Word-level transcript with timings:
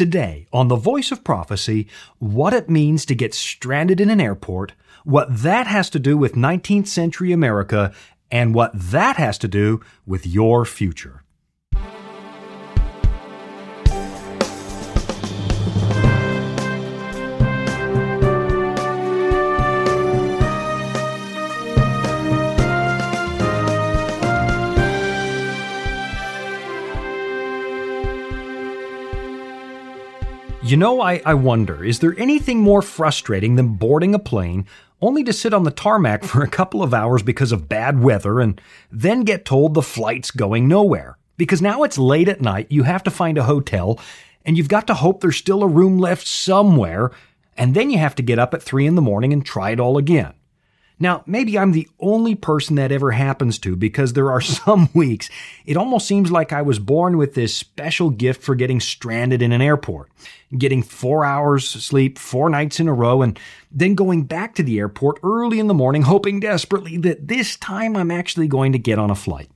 Today, 0.00 0.46
on 0.50 0.68
The 0.68 0.76
Voice 0.76 1.12
of 1.12 1.24
Prophecy, 1.24 1.86
what 2.18 2.54
it 2.54 2.70
means 2.70 3.04
to 3.04 3.14
get 3.14 3.34
stranded 3.34 4.00
in 4.00 4.08
an 4.08 4.18
airport, 4.18 4.72
what 5.04 5.28
that 5.42 5.66
has 5.66 5.90
to 5.90 5.98
do 5.98 6.16
with 6.16 6.36
19th 6.36 6.86
century 6.86 7.32
America, 7.32 7.92
and 8.30 8.54
what 8.54 8.70
that 8.72 9.16
has 9.16 9.36
to 9.36 9.46
do 9.46 9.82
with 10.06 10.26
your 10.26 10.64
future. 10.64 11.22
You 30.70 30.76
know, 30.76 31.00
I, 31.00 31.20
I 31.26 31.34
wonder, 31.34 31.84
is 31.84 31.98
there 31.98 32.14
anything 32.16 32.60
more 32.60 32.80
frustrating 32.80 33.56
than 33.56 33.74
boarding 33.74 34.14
a 34.14 34.20
plane 34.20 34.66
only 35.02 35.24
to 35.24 35.32
sit 35.32 35.52
on 35.52 35.64
the 35.64 35.72
tarmac 35.72 36.22
for 36.24 36.44
a 36.44 36.48
couple 36.48 36.80
of 36.80 36.94
hours 36.94 37.24
because 37.24 37.50
of 37.50 37.68
bad 37.68 38.00
weather 38.00 38.38
and 38.38 38.60
then 38.92 39.24
get 39.24 39.44
told 39.44 39.74
the 39.74 39.82
flight's 39.82 40.30
going 40.30 40.68
nowhere? 40.68 41.18
Because 41.36 41.60
now 41.60 41.82
it's 41.82 41.98
late 41.98 42.28
at 42.28 42.40
night, 42.40 42.68
you 42.70 42.84
have 42.84 43.02
to 43.02 43.10
find 43.10 43.36
a 43.36 43.42
hotel, 43.42 43.98
and 44.44 44.56
you've 44.56 44.68
got 44.68 44.86
to 44.86 44.94
hope 44.94 45.20
there's 45.20 45.36
still 45.36 45.64
a 45.64 45.66
room 45.66 45.98
left 45.98 46.24
somewhere, 46.24 47.10
and 47.56 47.74
then 47.74 47.90
you 47.90 47.98
have 47.98 48.14
to 48.14 48.22
get 48.22 48.38
up 48.38 48.54
at 48.54 48.62
three 48.62 48.86
in 48.86 48.94
the 48.94 49.02
morning 49.02 49.32
and 49.32 49.44
try 49.44 49.70
it 49.70 49.80
all 49.80 49.98
again. 49.98 50.34
Now, 51.02 51.22
maybe 51.26 51.58
I'm 51.58 51.72
the 51.72 51.88
only 51.98 52.34
person 52.34 52.76
that 52.76 52.92
ever 52.92 53.10
happens 53.10 53.58
to 53.60 53.74
because 53.74 54.12
there 54.12 54.30
are 54.30 54.40
some 54.40 54.90
weeks 54.94 55.30
it 55.64 55.76
almost 55.76 56.06
seems 56.06 56.30
like 56.30 56.52
I 56.52 56.62
was 56.62 56.78
born 56.78 57.16
with 57.16 57.34
this 57.34 57.56
special 57.56 58.10
gift 58.10 58.42
for 58.42 58.54
getting 58.54 58.80
stranded 58.80 59.40
in 59.40 59.50
an 59.50 59.62
airport, 59.62 60.10
getting 60.56 60.82
four 60.82 61.24
hours 61.24 61.66
sleep 61.66 62.18
four 62.18 62.50
nights 62.50 62.78
in 62.78 62.88
a 62.88 62.92
row, 62.92 63.22
and 63.22 63.38
then 63.70 63.94
going 63.94 64.24
back 64.24 64.54
to 64.56 64.62
the 64.62 64.78
airport 64.78 65.18
early 65.22 65.58
in 65.58 65.66
the 65.66 65.74
morning, 65.74 66.02
hoping 66.02 66.40
desperately 66.40 66.98
that 66.98 67.28
this 67.28 67.56
time 67.56 67.96
I'm 67.96 68.10
actually 68.10 68.48
going 68.48 68.72
to 68.72 68.78
get 68.78 68.98
on 68.98 69.10
a 69.10 69.14
flight. 69.14 69.50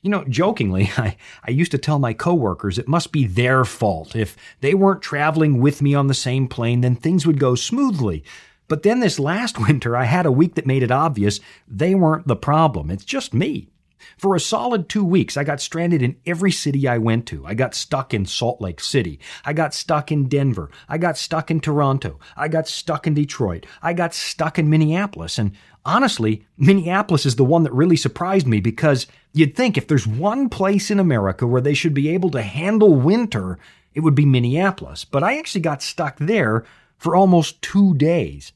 You 0.00 0.10
know, 0.10 0.24
jokingly, 0.24 0.90
I, 0.96 1.16
I 1.46 1.50
used 1.50 1.72
to 1.72 1.78
tell 1.78 1.98
my 1.98 2.14
coworkers 2.14 2.78
it 2.78 2.88
must 2.88 3.12
be 3.12 3.26
their 3.26 3.64
fault. 3.64 4.16
If 4.16 4.36
they 4.60 4.74
weren't 4.74 5.02
traveling 5.02 5.60
with 5.60 5.82
me 5.82 5.94
on 5.94 6.06
the 6.06 6.14
same 6.14 6.48
plane, 6.48 6.80
then 6.80 6.96
things 6.96 7.26
would 7.26 7.38
go 7.38 7.54
smoothly. 7.54 8.24
But 8.72 8.84
then 8.84 9.00
this 9.00 9.18
last 9.18 9.60
winter, 9.66 9.94
I 9.94 10.04
had 10.04 10.24
a 10.24 10.32
week 10.32 10.54
that 10.54 10.64
made 10.64 10.82
it 10.82 10.90
obvious 10.90 11.40
they 11.68 11.94
weren't 11.94 12.26
the 12.26 12.34
problem. 12.34 12.90
It's 12.90 13.04
just 13.04 13.34
me. 13.34 13.68
For 14.16 14.34
a 14.34 14.40
solid 14.40 14.88
two 14.88 15.04
weeks, 15.04 15.36
I 15.36 15.44
got 15.44 15.60
stranded 15.60 16.00
in 16.00 16.16
every 16.24 16.52
city 16.52 16.88
I 16.88 16.96
went 16.96 17.26
to. 17.26 17.44
I 17.44 17.52
got 17.52 17.74
stuck 17.74 18.14
in 18.14 18.24
Salt 18.24 18.62
Lake 18.62 18.80
City. 18.80 19.20
I 19.44 19.52
got 19.52 19.74
stuck 19.74 20.10
in 20.10 20.26
Denver. 20.26 20.70
I 20.88 20.96
got 20.96 21.18
stuck 21.18 21.50
in 21.50 21.60
Toronto. 21.60 22.18
I 22.34 22.48
got 22.48 22.66
stuck 22.66 23.06
in 23.06 23.12
Detroit. 23.12 23.66
I 23.82 23.92
got 23.92 24.14
stuck 24.14 24.58
in 24.58 24.70
Minneapolis. 24.70 25.38
And 25.38 25.52
honestly, 25.84 26.46
Minneapolis 26.56 27.26
is 27.26 27.36
the 27.36 27.44
one 27.44 27.64
that 27.64 27.74
really 27.74 27.98
surprised 27.98 28.46
me 28.46 28.60
because 28.60 29.06
you'd 29.34 29.54
think 29.54 29.76
if 29.76 29.86
there's 29.86 30.06
one 30.06 30.48
place 30.48 30.90
in 30.90 30.98
America 30.98 31.46
where 31.46 31.60
they 31.60 31.74
should 31.74 31.92
be 31.92 32.08
able 32.08 32.30
to 32.30 32.40
handle 32.40 32.94
winter, 32.94 33.58
it 33.92 34.00
would 34.00 34.14
be 34.14 34.24
Minneapolis. 34.24 35.04
But 35.04 35.22
I 35.22 35.36
actually 35.36 35.60
got 35.60 35.82
stuck 35.82 36.16
there 36.16 36.64
for 36.96 37.14
almost 37.14 37.60
two 37.60 37.92
days. 37.96 38.54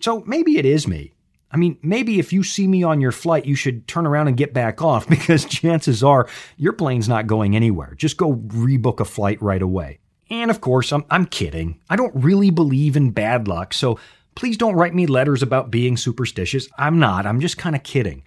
So 0.00 0.22
maybe 0.26 0.58
it 0.58 0.66
is 0.66 0.88
me. 0.88 1.12
I 1.52 1.56
mean, 1.56 1.78
maybe 1.82 2.18
if 2.18 2.32
you 2.32 2.42
see 2.42 2.66
me 2.66 2.82
on 2.82 3.00
your 3.00 3.12
flight, 3.12 3.44
you 3.44 3.56
should 3.56 3.88
turn 3.88 4.06
around 4.06 4.28
and 4.28 4.36
get 4.36 4.54
back 4.54 4.82
off 4.82 5.08
because 5.08 5.44
chances 5.44 6.02
are 6.02 6.28
your 6.56 6.72
plane's 6.72 7.08
not 7.08 7.26
going 7.26 7.56
anywhere. 7.56 7.94
Just 7.96 8.16
go 8.16 8.34
rebook 8.34 9.00
a 9.00 9.04
flight 9.04 9.40
right 9.42 9.62
away. 9.62 9.98
And 10.30 10.50
of 10.50 10.60
course, 10.60 10.92
I'm, 10.92 11.04
I'm 11.10 11.26
kidding. 11.26 11.80
I 11.90 11.96
don't 11.96 12.14
really 12.14 12.50
believe 12.50 12.96
in 12.96 13.10
bad 13.10 13.48
luck, 13.48 13.74
so 13.74 13.98
please 14.36 14.56
don't 14.56 14.76
write 14.76 14.94
me 14.94 15.06
letters 15.06 15.42
about 15.42 15.72
being 15.72 15.96
superstitious. 15.96 16.68
I'm 16.78 17.00
not. 17.00 17.26
I'm 17.26 17.40
just 17.40 17.58
kind 17.58 17.74
of 17.74 17.82
kidding. 17.82 18.22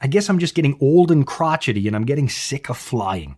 I 0.00 0.06
guess 0.06 0.30
I'm 0.30 0.38
just 0.38 0.54
getting 0.54 0.78
old 0.80 1.10
and 1.10 1.26
crotchety 1.26 1.88
and 1.88 1.96
I'm 1.96 2.04
getting 2.04 2.28
sick 2.28 2.68
of 2.68 2.78
flying. 2.78 3.36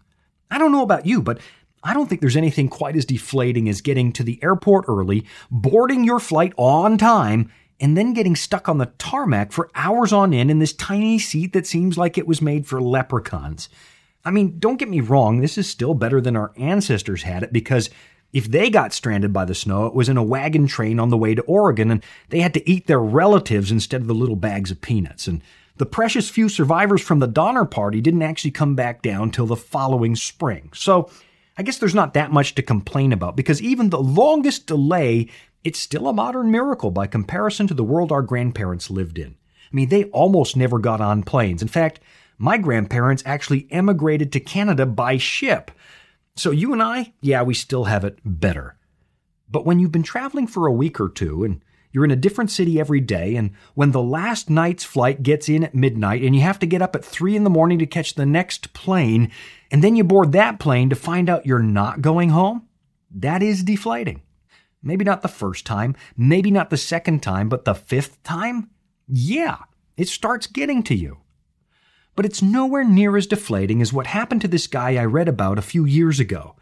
I 0.51 0.59
don't 0.59 0.73
know 0.73 0.83
about 0.83 1.07
you, 1.07 1.23
but 1.23 1.41
I 1.83 1.95
don't 1.95 2.09
think 2.09 2.21
there's 2.21 2.37
anything 2.37 2.69
quite 2.69 2.97
as 2.97 3.07
deflating 3.07 3.69
as 3.69 3.81
getting 3.81 4.13
to 4.13 4.23
the 4.23 4.39
airport 4.43 4.85
early, 4.87 5.25
boarding 5.51 6.05
your 6.05 6.21
flight 6.21 6.53
on 6.59 6.99
time, 6.99 7.51
and 7.81 7.97
then 7.97 8.13
getting 8.13 8.37
stuck 8.37 8.69
on 8.69 8.79
the 8.79 8.93
tarmac 8.99 9.53
for 9.53 9.71
hours 9.75 10.13
on 10.13 10.35
end 10.35 10.51
in 10.51 10.59
this 10.59 10.75
tiny 10.75 11.19
seat 11.19 11.53
that 11.55 11.67
seems 11.67 11.97
like 11.97 12.19
it 12.19 12.27
was 12.27 12.43
made 12.43 12.67
for 12.67 12.81
leprechauns. 12.81 13.69
I 14.25 14.31
mean, 14.31 14.59
don't 14.59 14.77
get 14.77 14.91
me 14.91 15.01
wrong, 15.01 15.41
this 15.41 15.57
is 15.57 15.69
still 15.69 15.95
better 15.95 16.21
than 16.21 16.37
our 16.37 16.53
ancestors 16.57 17.23
had 17.23 17.43
it 17.43 17.53
because 17.53 17.89
if 18.33 18.47
they 18.49 18.71
got 18.71 18.93
stranded 18.93 19.33
by 19.33 19.45
the 19.45 19.55
snow, 19.55 19.87
it 19.87 19.95
was 19.95 20.09
in 20.09 20.17
a 20.17 20.23
wagon 20.23 20.67
train 20.67 21.01
on 21.01 21.09
the 21.09 21.17
way 21.17 21.35
to 21.35 21.43
Oregon 21.43 21.91
and 21.91 22.05
they 22.29 22.41
had 22.41 22.55
to 22.55 22.71
eat 22.71 22.87
their 22.87 23.01
relatives 23.01 23.73
instead 23.73 24.03
of 24.03 24.07
the 24.07 24.15
little 24.15 24.37
bags 24.37 24.71
of 24.71 24.81
peanuts. 24.81 25.27
And 25.27 25.43
the 25.79 25.87
precious 25.87 26.29
few 26.29 26.49
survivors 26.49 27.01
from 27.01 27.21
the 27.21 27.27
Donner 27.27 27.65
Party 27.65 28.01
didn't 28.03 28.23
actually 28.23 28.51
come 28.51 28.77
back 28.77 29.01
down 29.01 29.31
till 29.31 29.47
the 29.47 29.57
following 29.57 30.15
spring. 30.15 30.71
So, 30.75 31.11
I 31.57 31.63
guess 31.63 31.77
there's 31.77 31.95
not 31.95 32.15
that 32.15 32.33
much 32.33 32.55
to 32.55 32.63
complain 32.63 33.13
about 33.13 33.37
because 33.37 33.61
even 33.61 33.91
the 33.91 34.01
longest 34.01 34.67
delay 34.67 35.29
it's 35.65 35.79
still 35.79 36.09
a 36.09 36.13
modern 36.13 36.51
miracle 36.51 36.91
by 36.91 37.07
comparison 37.07 37.67
to 37.67 37.75
the 37.75 37.85
world 37.85 38.11
our 38.11 38.23
grandparents 38.23 38.91
lived 38.91 39.19
in. 39.19 39.37
I 39.73 39.77
mean, 39.77 39.89
they 39.89 40.05
almost 40.05 40.57
never 40.57 40.79
got 40.79 41.01
on 41.01 41.23
planes. 41.23 41.63
In 41.63 41.69
fact, 41.69 42.01
my 42.39 42.57
grandparents 42.57 43.23
actually 43.27 43.69
emigrated 43.71 44.33
to 44.33 44.41
Canada 44.41 44.87
by 44.87 45.19
ship. 45.19 45.71
So 46.37 46.51
you 46.51 46.73
and 46.73 46.83
I, 46.83 47.13
yeah, 47.21 47.43
we 47.43 47.55
still 47.55 47.85
have 47.85 48.05
it 48.05 48.19
better. 48.25 48.77
But 49.51 49.67
when 49.67 49.79
you've 49.79 49.93
been 49.93 50.03
traveling 50.03 50.47
for 50.47 50.67
a 50.67 50.73
week 50.73 51.01
or 51.01 51.09
two 51.09 51.45
and 51.45 51.63
you're 51.93 52.05
in 52.05 52.11
a 52.11 52.17
different 52.17 52.51
city 52.51 52.81
every 52.81 53.01
day, 53.01 53.37
and 53.37 53.51
when 53.75 53.91
the 53.91 54.03
last 54.03 54.49
night's 54.49 54.85
flight 54.85 55.23
gets 55.23 55.49
in 55.49 55.65
at 55.65 55.75
midnight 55.75 56.23
and 56.23 56.35
you 56.35 56.41
have 56.43 56.59
to 56.61 56.67
get 56.67 56.83
up 56.83 56.95
at 56.95 57.05
three 57.05 57.37
in 57.37 57.45
the 57.45 57.51
morning 57.51 57.79
to 57.81 57.87
catch 57.87 58.15
the 58.15 58.27
next 58.27 58.73
plane, 58.73 59.31
and 59.71 59.85
then 59.85 59.97
you 59.97 60.05
board 60.05 60.33
that 60.33 60.59
plane 60.61 60.89
to 60.89 60.97
find 60.97 61.29
out 61.29 61.47
you're 61.47 61.59
not 61.59 62.01
going 62.01 62.31
home, 62.31 62.67
that 63.11 63.43
is 63.43 63.65
deflating. 63.65 64.23
Maybe 64.83 65.05
not 65.05 65.23
the 65.23 65.29
first 65.29 65.67
time, 65.67 65.95
maybe 66.17 66.51
not 66.51 66.71
the 66.71 66.77
second 66.77 67.23
time, 67.23 67.49
but 67.49 67.65
the 67.65 67.75
fifth 67.75 68.23
time? 68.23 68.71
Yeah, 69.07 69.59
it 69.97 70.09
starts 70.09 70.47
getting 70.47 70.83
to 70.85 70.95
you. 70.95 71.19
But 72.17 72.25
it's 72.25 72.43
nowhere 72.43 72.85
near 72.85 73.17
as 73.17 73.27
deflating 73.27 73.83
as 73.83 73.93
what 73.93 74.07
happened 74.07 74.41
to 74.43 74.49
this 74.49 74.67
guy 74.67 74.97
I 74.97 75.05
read 75.05 75.29
about 75.29 75.59
a 75.59 75.63
few 75.63 75.85
years 75.85 76.19
ago. 76.19 76.57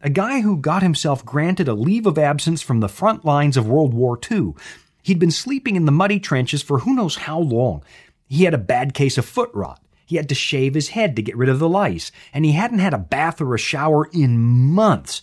A 0.00 0.10
guy 0.10 0.40
who 0.40 0.56
got 0.56 0.82
himself 0.82 1.24
granted 1.24 1.66
a 1.66 1.74
leave 1.74 2.06
of 2.06 2.18
absence 2.18 2.62
from 2.62 2.80
the 2.80 2.88
front 2.88 3.24
lines 3.24 3.56
of 3.56 3.66
World 3.66 3.94
War 3.94 4.18
II. 4.30 4.54
He'd 5.02 5.18
been 5.18 5.30
sleeping 5.30 5.76
in 5.76 5.84
the 5.84 5.92
muddy 5.92 6.20
trenches 6.20 6.62
for 6.62 6.80
who 6.80 6.94
knows 6.94 7.16
how 7.16 7.38
long. 7.38 7.82
He 8.28 8.44
had 8.44 8.54
a 8.54 8.58
bad 8.58 8.94
case 8.94 9.18
of 9.18 9.24
foot 9.24 9.50
rot. 9.52 9.82
He 10.06 10.16
had 10.16 10.28
to 10.28 10.34
shave 10.34 10.74
his 10.74 10.90
head 10.90 11.16
to 11.16 11.22
get 11.22 11.36
rid 11.36 11.48
of 11.48 11.58
the 11.58 11.68
lice, 11.68 12.12
and 12.32 12.44
he 12.44 12.52
hadn't 12.52 12.78
had 12.78 12.94
a 12.94 12.98
bath 12.98 13.40
or 13.40 13.54
a 13.54 13.58
shower 13.58 14.06
in 14.12 14.38
months. 14.38 15.22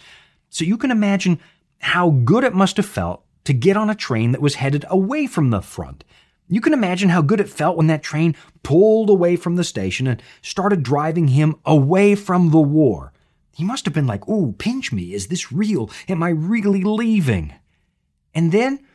So 0.49 0.65
you 0.65 0.77
can 0.77 0.91
imagine 0.91 1.39
how 1.81 2.11
good 2.11 2.43
it 2.43 2.53
must 2.53 2.77
have 2.77 2.85
felt 2.85 3.23
to 3.43 3.53
get 3.53 3.77
on 3.77 3.89
a 3.89 3.95
train 3.95 4.31
that 4.31 4.41
was 4.41 4.55
headed 4.55 4.85
away 4.89 5.27
from 5.27 5.49
the 5.49 5.61
front. 5.61 6.03
You 6.47 6.61
can 6.61 6.73
imagine 6.73 7.09
how 7.09 7.21
good 7.21 7.39
it 7.39 7.49
felt 7.49 7.77
when 7.77 7.87
that 7.87 8.03
train 8.03 8.35
pulled 8.61 9.09
away 9.09 9.35
from 9.35 9.55
the 9.55 9.63
station 9.63 10.05
and 10.05 10.21
started 10.41 10.83
driving 10.83 11.29
him 11.29 11.55
away 11.65 12.15
from 12.15 12.51
the 12.51 12.59
war. 12.59 13.13
He 13.55 13.63
must 13.63 13.85
have 13.85 13.93
been 13.93 14.07
like, 14.07 14.27
Ooh, 14.27 14.53
pinch 14.57 14.91
me. 14.91 15.13
Is 15.13 15.27
this 15.27 15.51
real? 15.51 15.89
Am 16.07 16.21
I 16.21 16.29
really 16.29 16.83
leaving? 16.83 17.53
And 18.33 18.51
then, 18.51 18.85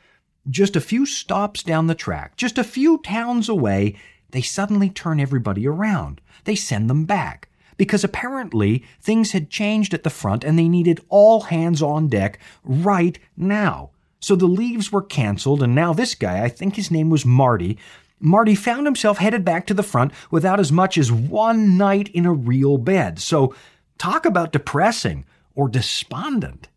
just 0.48 0.76
a 0.76 0.80
few 0.80 1.06
stops 1.06 1.62
down 1.62 1.86
the 1.86 1.94
track, 1.94 2.36
just 2.36 2.56
a 2.56 2.64
few 2.64 2.98
towns 2.98 3.48
away, 3.48 3.96
they 4.30 4.42
suddenly 4.42 4.90
turn 4.90 5.18
everybody 5.18 5.66
around. 5.66 6.20
They 6.44 6.54
send 6.54 6.88
them 6.88 7.04
back 7.04 7.48
because 7.76 8.04
apparently 8.04 8.84
things 9.00 9.32
had 9.32 9.50
changed 9.50 9.94
at 9.94 10.02
the 10.02 10.10
front 10.10 10.44
and 10.44 10.58
they 10.58 10.68
needed 10.68 11.00
all 11.08 11.42
hands 11.42 11.82
on 11.82 12.08
deck 12.08 12.38
right 12.64 13.18
now. 13.36 13.90
So 14.20 14.34
the 14.34 14.46
leaves 14.46 14.90
were 14.90 15.02
canceled, 15.02 15.62
and 15.62 15.74
now 15.74 15.92
this 15.92 16.14
guy, 16.14 16.42
I 16.42 16.48
think 16.48 16.74
his 16.76 16.90
name 16.90 17.10
was 17.10 17.26
Marty, 17.26 17.78
Marty 18.18 18.54
found 18.54 18.86
himself 18.86 19.18
headed 19.18 19.44
back 19.44 19.66
to 19.66 19.74
the 19.74 19.82
front 19.82 20.12
without 20.30 20.58
as 20.58 20.72
much 20.72 20.96
as 20.96 21.12
one 21.12 21.76
night 21.76 22.08
in 22.08 22.24
a 22.24 22.32
real 22.32 22.78
bed. 22.78 23.18
So 23.18 23.54
talk 23.98 24.24
about 24.24 24.52
depressing 24.52 25.26
or 25.54 25.68
despondent. 25.68 26.68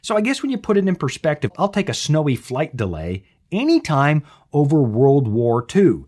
So 0.00 0.16
I 0.16 0.20
guess 0.20 0.42
when 0.42 0.50
you 0.50 0.58
put 0.58 0.78
it 0.78 0.88
in 0.88 0.96
perspective, 0.96 1.52
I'll 1.58 1.68
take 1.68 1.88
a 1.88 1.94
snowy 1.94 2.36
flight 2.36 2.76
delay 2.76 3.24
anytime 3.50 4.24
over 4.52 4.80
World 4.80 5.28
War 5.28 5.64
II. 5.74 6.04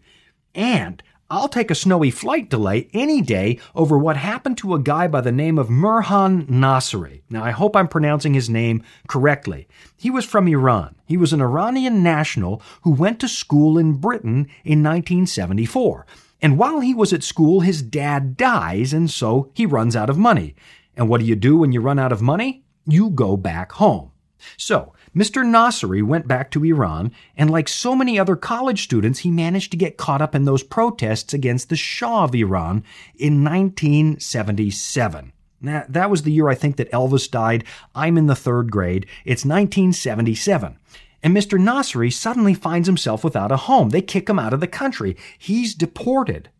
And 0.55 1.03
I'll 1.31 1.49
take 1.49 1.71
a 1.71 1.75
snowy 1.75 2.11
flight 2.11 2.51
delay 2.51 2.89
any 2.93 3.21
day 3.21 3.59
over 3.75 3.99
what 3.99 4.17
happened 4.17 4.59
to 4.59 4.75
a 4.75 4.79
guy 4.79 5.09
by 5.09 5.21
the 5.21 5.33
name 5.33 5.59
of 5.59 5.69
Mehran 5.69 6.47
Nasseri. 6.47 7.23
Now, 7.31 7.43
I 7.43 7.51
hope 7.51 7.75
I'm 7.75 7.89
pronouncing 7.89 8.35
his 8.35 8.51
name 8.51 8.83
correctly. 9.09 9.67
He 9.97 10.11
was 10.11 10.25
from 10.25 10.49
Iran. 10.49 10.97
He 11.07 11.17
was 11.17 11.33
an 11.33 11.41
Iranian 11.41 12.03
national 12.03 12.63
who 12.83 12.91
went 12.91 13.21
to 13.21 13.29
school 13.29 13.79
in 13.79 13.95
Britain 13.95 14.49
in 14.65 14.83
1974. 14.83 16.07
And 16.43 16.59
while 16.59 16.81
he 16.81 16.95
was 16.95 17.13
at 17.13 17.23
school, 17.23 17.61
his 17.61 17.83
dad 17.83 18.37
dies, 18.37 18.93
and 18.93 19.11
so 19.11 19.51
he 19.55 19.65
runs 19.65 19.97
out 19.97 20.11
of 20.11 20.19
money. 20.19 20.55
And 20.97 21.09
what 21.09 21.21
do 21.21 21.27
you 21.27 21.37
do 21.37 21.57
when 21.57 21.73
you 21.73 21.81
run 21.81 21.99
out 21.99 22.13
of 22.13 22.21
money? 22.21 22.65
you 22.87 23.11
go 23.11 23.37
back 23.37 23.73
home. 23.73 24.11
So, 24.57 24.93
Mr. 25.15 25.45
Nasri 25.45 26.03
went 26.03 26.27
back 26.27 26.51
to 26.51 26.65
Iran, 26.65 27.13
and 27.37 27.49
like 27.49 27.69
so 27.69 27.95
many 27.95 28.19
other 28.19 28.35
college 28.35 28.83
students, 28.83 29.21
he 29.21 29.31
managed 29.31 29.71
to 29.71 29.77
get 29.77 29.97
caught 29.97 30.21
up 30.21 30.35
in 30.35 30.45
those 30.45 30.65
protests 30.65 31.33
against 31.33 31.69
the 31.69 31.77
Shah 31.77 32.25
of 32.25 32.35
Iran 32.35 32.83
in 33.17 33.45
1977. 33.45 35.33
Now, 35.61 35.85
that 35.89 36.11
was 36.11 36.23
the 36.23 36.33
year 36.33 36.49
I 36.49 36.57
think 36.57 36.77
that 36.77 36.91
Elvis 36.91 37.31
died. 37.31 37.65
I'm 37.95 38.19
in 38.19 38.27
the 38.27 38.35
third 38.35 38.71
grade. 38.71 39.07
It's 39.25 39.45
1977. 39.45 40.79
And 41.23 41.35
Mr. 41.35 41.59
Nasri 41.59 42.13
suddenly 42.13 42.53
finds 42.53 42.87
himself 42.87 43.25
without 43.25 43.53
a 43.53 43.57
home. 43.57 43.91
They 43.91 44.03
kick 44.03 44.29
him 44.29 44.39
out 44.39 44.53
of 44.53 44.61
the 44.61 44.67
country. 44.67 45.17
He's 45.39 45.75
deported. 45.75 46.51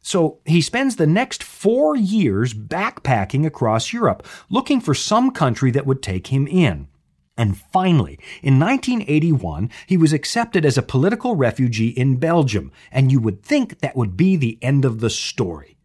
So 0.00 0.38
he 0.44 0.60
spends 0.60 0.94
the 0.94 1.08
next 1.08 1.42
four 1.42 1.96
years 1.96 2.54
backpacking 2.54 3.44
across 3.44 3.92
Europe, 3.92 4.24
looking 4.48 4.80
for 4.80 4.94
some 4.94 5.32
country 5.32 5.72
that 5.72 5.86
would 5.86 6.02
take 6.02 6.28
him 6.28 6.46
in. 6.46 6.86
And 7.36 7.58
finally, 7.58 8.18
in 8.42 8.58
1981, 8.58 9.70
he 9.86 9.96
was 9.96 10.12
accepted 10.12 10.64
as 10.64 10.78
a 10.78 10.82
political 10.82 11.36
refugee 11.36 11.88
in 11.88 12.16
Belgium, 12.16 12.72
and 12.90 13.12
you 13.12 13.20
would 13.20 13.42
think 13.42 13.80
that 13.80 13.96
would 13.96 14.16
be 14.16 14.36
the 14.36 14.58
end 14.62 14.84
of 14.84 15.00
the 15.00 15.10
story. 15.10 15.76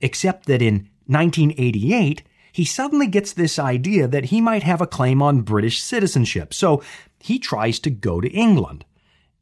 Except 0.00 0.46
that 0.46 0.62
in 0.62 0.88
1988, 1.06 2.22
he 2.50 2.64
suddenly 2.64 3.06
gets 3.06 3.34
this 3.34 3.58
idea 3.58 4.08
that 4.08 4.26
he 4.26 4.40
might 4.40 4.62
have 4.62 4.80
a 4.80 4.86
claim 4.86 5.20
on 5.20 5.42
British 5.42 5.82
citizenship, 5.82 6.54
so 6.54 6.82
he 7.20 7.38
tries 7.38 7.78
to 7.80 7.90
go 7.90 8.20
to 8.20 8.30
England. 8.30 8.86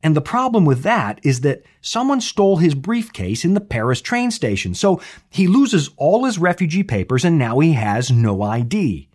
And 0.03 0.17
the 0.17 0.21
problem 0.21 0.65
with 0.65 0.83
that 0.83 1.21
is 1.23 1.41
that 1.43 1.63
someone 1.81 2.21
stole 2.21 2.57
his 2.57 2.75
briefcase 2.75 3.45
in 3.45 3.55
the 3.55 3.61
Paris 3.61 4.01
train 4.01 4.33
station, 4.33 4.75
so 4.75 5.01
he 5.31 5.47
loses 5.47 5.91
all 5.97 6.25
his 6.25 6.39
refugee 6.39 6.83
papers 6.83 7.25
and 7.25 7.39
now 7.39 7.61
he 7.61 7.73
has 7.73 8.11
no 8.11 8.43
ID. 8.43 9.09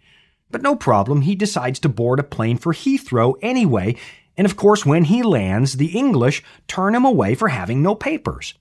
But 0.51 0.61
no 0.61 0.75
problem, 0.75 1.21
he 1.21 1.35
decides 1.35 1.79
to 1.81 1.89
board 1.89 2.19
a 2.19 2.23
plane 2.23 2.57
for 2.57 2.73
Heathrow 2.73 3.35
anyway, 3.41 3.95
and 4.37 4.45
of 4.45 4.55
course, 4.55 4.85
when 4.85 5.05
he 5.05 5.21
lands, 5.21 5.73
the 5.73 5.97
English 5.97 6.43
turn 6.67 6.95
him 6.95 7.05
away 7.05 7.35
for 7.35 7.49
having 7.49 7.81
no 7.83 7.93
papers. 7.93 8.53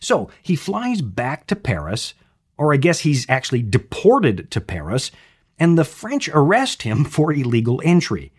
So 0.00 0.28
he 0.42 0.54
flies 0.56 1.00
back 1.00 1.46
to 1.46 1.56
Paris, 1.56 2.14
or 2.56 2.72
I 2.72 2.76
guess 2.76 3.00
he's 3.00 3.28
actually 3.28 3.62
deported 3.62 4.50
to 4.50 4.60
Paris, 4.60 5.10
and 5.58 5.78
the 5.78 5.84
French 5.84 6.28
arrest 6.28 6.82
him 6.82 7.04
for 7.04 7.32
illegal 7.32 7.80
entry. 7.84 8.32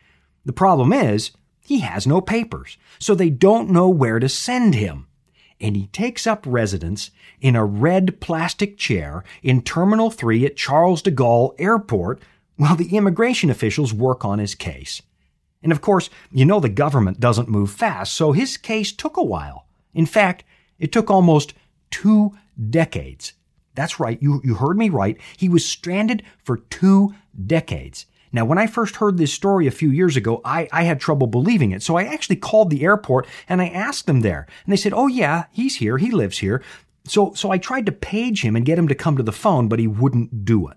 The 0.46 0.54
problem 0.54 0.94
is, 0.94 1.32
he 1.60 1.80
has 1.80 2.06
no 2.06 2.22
papers, 2.22 2.78
so 3.00 3.16
they 3.16 3.32
don't 3.32 3.72
know 3.72 3.90
where 3.90 4.20
to 4.20 4.30
send 4.30 4.76
him. 4.76 5.08
And 5.60 5.76
he 5.76 5.88
takes 5.88 6.28
up 6.28 6.44
residence 6.46 7.10
in 7.42 7.56
a 7.56 7.66
red 7.66 8.20
plastic 8.20 8.78
chair 8.78 9.24
in 9.42 9.64
Terminal 9.64 10.12
3 10.12 10.46
at 10.46 10.58
Charles 10.58 11.02
de 11.02 11.12
Gaulle 11.12 11.56
Airport 11.58 12.22
while 12.58 12.76
the 12.76 12.96
immigration 12.96 13.50
officials 13.50 13.94
work 13.94 14.24
on 14.24 14.40
his 14.40 14.56
case. 14.56 15.02
And 15.62 15.72
of 15.72 15.82
course, 15.82 16.10
you 16.32 16.46
know 16.46 16.60
the 16.60 16.70
government 16.70 17.20
doesn't 17.20 17.50
move 17.50 17.72
fast, 17.72 18.14
so 18.14 18.32
his 18.32 18.58
case 18.58 18.92
took 18.92 19.18
a 19.18 19.24
while. 19.24 19.66
In 19.94 20.06
fact, 20.06 20.44
it 20.78 20.92
took 20.92 21.10
almost 21.10 21.54
two 21.90 22.38
decades. 22.70 23.34
That's 23.74 24.00
right, 24.00 24.22
you, 24.22 24.42
you 24.44 24.56
heard 24.56 24.78
me 24.78 24.90
right. 24.90 25.18
He 25.38 25.50
was 25.50 25.66
stranded 25.66 26.24
for 26.44 26.58
two 26.58 27.14
decades. 27.46 28.06
Now, 28.32 28.44
when 28.44 28.58
I 28.58 28.68
first 28.68 28.98
heard 28.98 29.18
this 29.18 29.34
story 29.34 29.66
a 29.66 29.72
few 29.72 29.90
years 29.90 30.18
ago, 30.18 30.42
I, 30.44 30.68
I 30.72 30.84
had 30.84 31.00
trouble 31.00 31.26
believing 31.26 31.72
it. 31.72 31.82
So 31.82 31.96
I 31.96 32.04
actually 32.04 32.36
called 32.36 32.70
the 32.70 32.84
airport 32.84 33.28
and 33.48 33.62
I 33.62 33.70
asked 33.70 34.08
them 34.08 34.22
there. 34.22 34.46
And 34.66 34.74
they 34.74 34.78
said, 34.78 34.92
Oh, 34.94 35.08
yeah, 35.08 35.46
he's 35.52 35.78
here. 35.78 35.98
He 35.98 36.12
lives 36.12 36.40
here. 36.40 36.62
So, 37.06 37.34
so 37.34 37.52
I 37.52 37.58
tried 37.58 37.86
to 37.86 37.94
page 37.94 38.42
him 38.42 38.56
and 38.58 38.66
get 38.66 38.78
him 38.78 38.90
to 38.90 38.96
come 38.96 39.16
to 39.16 39.24
the 39.24 39.32
phone, 39.32 39.70
but 39.70 39.80
he 39.80 39.88
wouldn't 39.88 40.44
do 40.44 40.68
it. 40.68 40.76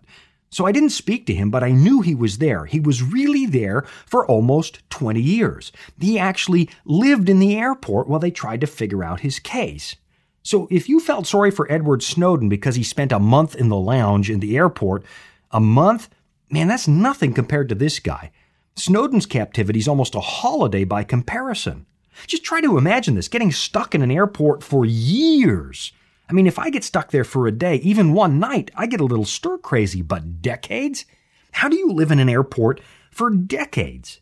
So 0.51 0.67
I 0.67 0.73
didn't 0.73 0.91
speak 0.91 1.27
to 1.27 1.35
him, 1.35 1.51
but 1.51 1.63
I 1.63 1.71
knew 1.71 2.01
he 2.01 2.15
was 2.15 2.39
there. 2.39 2.65
He 2.65 2.81
was 2.81 3.03
really 3.03 3.47
there 3.47 3.83
for 4.07 4.27
almost 4.27 4.81
20 4.91 5.21
years. 5.21 5.73
He 6.01 6.19
actually 6.19 6.71
lived 6.85 7.29
in 7.29 7.39
the 7.39 7.57
airport 7.57 8.09
while 8.09 8.21
they 8.21 8.31
tried 8.31 8.61
to 8.63 8.67
figure 8.67 9.05
out 9.05 9.21
his 9.21 9.39
case. 9.39 9.97
So 10.43 10.67
if 10.71 10.89
you 10.89 11.01
felt 11.01 11.27
sorry 11.27 11.51
for 11.51 11.71
Edward 11.71 12.03
Snowden 12.03 12.49
because 12.49 12.77
he 12.77 12.83
spent 12.83 13.13
a 13.13 13.19
month 13.19 13.55
in 13.55 13.69
the 13.69 13.77
lounge 13.77 14.31
in 14.31 14.41
the 14.41 14.57
airport, 14.57 15.05
a 15.51 15.61
month, 15.61 16.09
man, 16.51 16.69
that's 16.69 16.89
nothing 16.89 17.35
compared 17.35 17.69
to 17.69 17.75
this 17.75 17.99
guy. 17.99 18.31
Snowden's 18.75 19.27
captivity 19.27 19.79
is 19.79 19.89
almost 19.89 20.15
a 20.15 20.21
holiday 20.21 20.85
by 20.85 21.05
comparison. 21.05 21.85
Just 22.27 22.45
try 22.45 22.61
to 22.61 22.79
imagine 22.79 23.15
this 23.15 23.29
getting 23.29 23.53
stuck 23.53 23.95
in 23.95 24.03
an 24.03 24.11
airport 24.11 24.63
for 24.63 24.87
years. 24.87 25.93
I 26.29 26.33
mean, 26.33 26.47
if 26.47 26.59
I 26.59 26.71
get 26.71 26.85
stuck 26.85 27.11
there 27.11 27.25
for 27.25 27.47
a 27.47 27.53
day, 27.53 27.77
even 27.77 28.13
one 28.13 28.39
night, 28.39 28.71
I 28.77 28.87
get 28.87 29.01
a 29.01 29.05
little 29.05 29.25
stir 29.25 29.59
crazy, 29.59 30.03
but 30.03 30.43
decades? 30.43 31.07
How 31.53 31.69
do 31.69 31.77
you 31.77 31.91
live 31.91 32.11
in 32.11 32.19
an 32.19 32.29
airport 32.29 32.81
for 33.11 33.31
decades? 33.31 34.21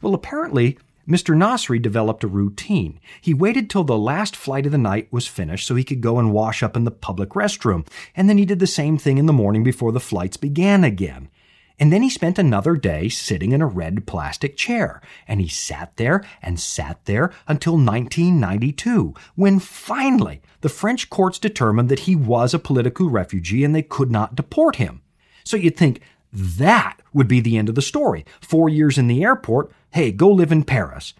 Well, 0.00 0.14
apparently, 0.14 0.78
Mr. 1.08 1.36
Nasri 1.36 1.82
developed 1.82 2.22
a 2.22 2.28
routine. 2.28 3.00
He 3.20 3.34
waited 3.34 3.68
till 3.68 3.82
the 3.82 3.98
last 3.98 4.36
flight 4.36 4.66
of 4.66 4.72
the 4.72 4.78
night 4.78 5.08
was 5.10 5.26
finished 5.26 5.66
so 5.66 5.74
he 5.74 5.82
could 5.82 6.00
go 6.00 6.18
and 6.18 6.32
wash 6.32 6.62
up 6.62 6.76
in 6.76 6.84
the 6.84 6.92
public 6.92 7.30
restroom, 7.30 7.86
and 8.14 8.28
then 8.28 8.38
he 8.38 8.44
did 8.44 8.60
the 8.60 8.66
same 8.66 8.96
thing 8.96 9.18
in 9.18 9.26
the 9.26 9.32
morning 9.32 9.64
before 9.64 9.90
the 9.90 10.00
flights 10.00 10.36
began 10.36 10.84
again. 10.84 11.28
And 11.78 11.92
then 11.92 12.02
he 12.02 12.10
spent 12.10 12.38
another 12.38 12.76
day 12.76 13.08
sitting 13.08 13.52
in 13.52 13.62
a 13.62 13.66
red 13.66 14.06
plastic 14.06 14.56
chair. 14.56 15.00
And 15.26 15.40
he 15.40 15.48
sat 15.48 15.96
there 15.96 16.24
and 16.40 16.60
sat 16.60 17.04
there 17.06 17.32
until 17.48 17.74
1992, 17.74 19.14
when 19.34 19.58
finally 19.58 20.42
the 20.60 20.68
French 20.68 21.10
courts 21.10 21.38
determined 21.38 21.88
that 21.88 22.00
he 22.00 22.14
was 22.14 22.54
a 22.54 22.58
political 22.58 23.10
refugee 23.10 23.64
and 23.64 23.74
they 23.74 23.82
could 23.82 24.10
not 24.10 24.34
deport 24.34 24.76
him. 24.76 25.02
So 25.44 25.56
you'd 25.56 25.76
think 25.76 26.00
that 26.32 26.98
would 27.12 27.28
be 27.28 27.40
the 27.40 27.58
end 27.58 27.68
of 27.68 27.74
the 27.74 27.82
story. 27.82 28.24
Four 28.40 28.68
years 28.68 28.96
in 28.96 29.08
the 29.08 29.22
airport, 29.22 29.70
hey, 29.90 30.12
go 30.12 30.30
live 30.30 30.52
in 30.52 30.64
Paris. 30.64 31.14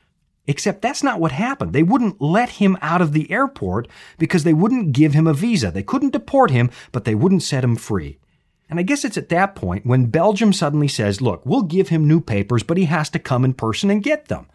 Except 0.46 0.82
that's 0.82 1.04
not 1.04 1.20
what 1.20 1.32
happened. 1.32 1.72
They 1.72 1.84
wouldn't 1.84 2.20
let 2.20 2.50
him 2.50 2.76
out 2.82 3.00
of 3.00 3.12
the 3.12 3.30
airport 3.30 3.86
because 4.18 4.42
they 4.42 4.52
wouldn't 4.52 4.92
give 4.92 5.12
him 5.12 5.26
a 5.26 5.34
visa. 5.34 5.70
They 5.70 5.84
couldn't 5.84 6.12
deport 6.12 6.50
him, 6.50 6.70
but 6.90 7.04
they 7.04 7.14
wouldn't 7.14 7.44
set 7.44 7.62
him 7.62 7.76
free. 7.76 8.18
And 8.72 8.80
I 8.80 8.84
guess 8.84 9.04
it's 9.04 9.18
at 9.18 9.28
that 9.28 9.54
point 9.54 9.84
when 9.84 10.06
Belgium 10.06 10.54
suddenly 10.54 10.88
says, 10.88 11.20
look, 11.20 11.44
we'll 11.44 11.60
give 11.60 11.90
him 11.90 12.08
new 12.08 12.22
papers, 12.22 12.62
but 12.62 12.78
he 12.78 12.86
has 12.86 13.10
to 13.10 13.18
come 13.18 13.44
in 13.44 13.52
person 13.52 13.90
and 13.90 14.02
get 14.02 14.28
them. 14.28 14.46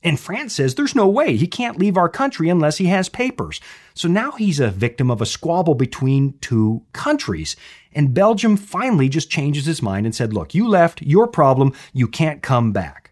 And 0.00 0.20
France 0.20 0.54
says 0.54 0.76
there's 0.76 0.94
no 0.94 1.08
way 1.08 1.36
he 1.36 1.48
can't 1.48 1.76
leave 1.76 1.96
our 1.96 2.08
country 2.08 2.48
unless 2.48 2.76
he 2.78 2.86
has 2.86 3.08
papers. 3.08 3.60
So 3.94 4.06
now 4.06 4.30
he's 4.30 4.60
a 4.60 4.70
victim 4.70 5.10
of 5.10 5.20
a 5.20 5.26
squabble 5.26 5.74
between 5.74 6.38
two 6.38 6.84
countries. 6.92 7.56
And 7.92 8.14
Belgium 8.14 8.56
finally 8.56 9.08
just 9.08 9.28
changes 9.28 9.66
his 9.66 9.82
mind 9.82 10.06
and 10.06 10.14
said, 10.14 10.32
look, 10.32 10.54
you 10.54 10.68
left, 10.68 11.02
your 11.02 11.26
problem, 11.26 11.72
you 11.92 12.06
can't 12.06 12.42
come 12.42 12.70
back. 12.70 13.07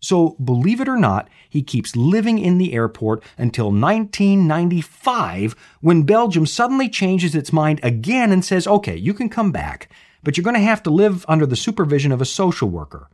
So, 0.00 0.36
believe 0.42 0.80
it 0.80 0.88
or 0.88 0.96
not, 0.96 1.28
he 1.50 1.62
keeps 1.62 1.96
living 1.96 2.38
in 2.38 2.58
the 2.58 2.72
airport 2.72 3.22
until 3.36 3.66
1995 3.66 5.56
when 5.80 6.04
Belgium 6.04 6.46
suddenly 6.46 6.88
changes 6.88 7.34
its 7.34 7.52
mind 7.52 7.80
again 7.82 8.30
and 8.30 8.44
says, 8.44 8.66
okay, 8.68 8.96
you 8.96 9.12
can 9.12 9.28
come 9.28 9.50
back, 9.50 9.90
but 10.22 10.36
you're 10.36 10.44
going 10.44 10.54
to 10.54 10.60
have 10.60 10.82
to 10.84 10.90
live 10.90 11.24
under 11.28 11.46
the 11.46 11.56
supervision 11.56 12.12
of 12.12 12.20
a 12.20 12.26
social 12.26 12.68
worker. 12.68 13.08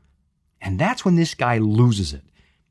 And 0.60 0.78
that's 0.78 1.04
when 1.04 1.16
this 1.16 1.34
guy 1.34 1.58
loses 1.58 2.12
it. 2.12 2.22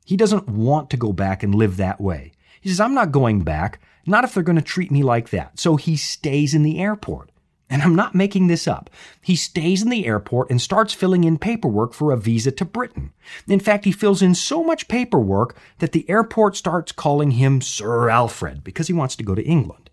He 0.04 0.16
doesn't 0.16 0.48
want 0.48 0.90
to 0.90 0.96
go 0.96 1.12
back 1.12 1.42
and 1.42 1.54
live 1.54 1.76
that 1.78 2.00
way. 2.00 2.32
He 2.60 2.68
says, 2.68 2.80
I'm 2.80 2.94
not 2.94 3.12
going 3.12 3.42
back, 3.42 3.80
not 4.06 4.24
if 4.24 4.34
they're 4.34 4.42
going 4.42 4.56
to 4.56 4.62
treat 4.62 4.90
me 4.90 5.02
like 5.02 5.30
that. 5.30 5.58
So 5.58 5.76
he 5.76 5.96
stays 5.96 6.54
in 6.54 6.62
the 6.62 6.78
airport. 6.78 7.30
And 7.70 7.82
I'm 7.82 7.94
not 7.94 8.14
making 8.14 8.46
this 8.46 8.68
up. 8.68 8.90
He 9.22 9.36
stays 9.36 9.82
in 9.82 9.88
the 9.88 10.06
airport 10.06 10.50
and 10.50 10.60
starts 10.60 10.92
filling 10.92 11.24
in 11.24 11.38
paperwork 11.38 11.94
for 11.94 12.12
a 12.12 12.16
visa 12.16 12.52
to 12.52 12.64
Britain. 12.64 13.12
In 13.48 13.58
fact, 13.58 13.84
he 13.84 13.92
fills 13.92 14.22
in 14.22 14.34
so 14.34 14.62
much 14.62 14.88
paperwork 14.88 15.56
that 15.78 15.92
the 15.92 16.08
airport 16.08 16.56
starts 16.56 16.92
calling 16.92 17.32
him 17.32 17.60
Sir 17.60 18.10
Alfred 18.10 18.62
because 18.62 18.86
he 18.86 18.92
wants 18.92 19.16
to 19.16 19.24
go 19.24 19.34
to 19.34 19.42
England. 19.42 19.90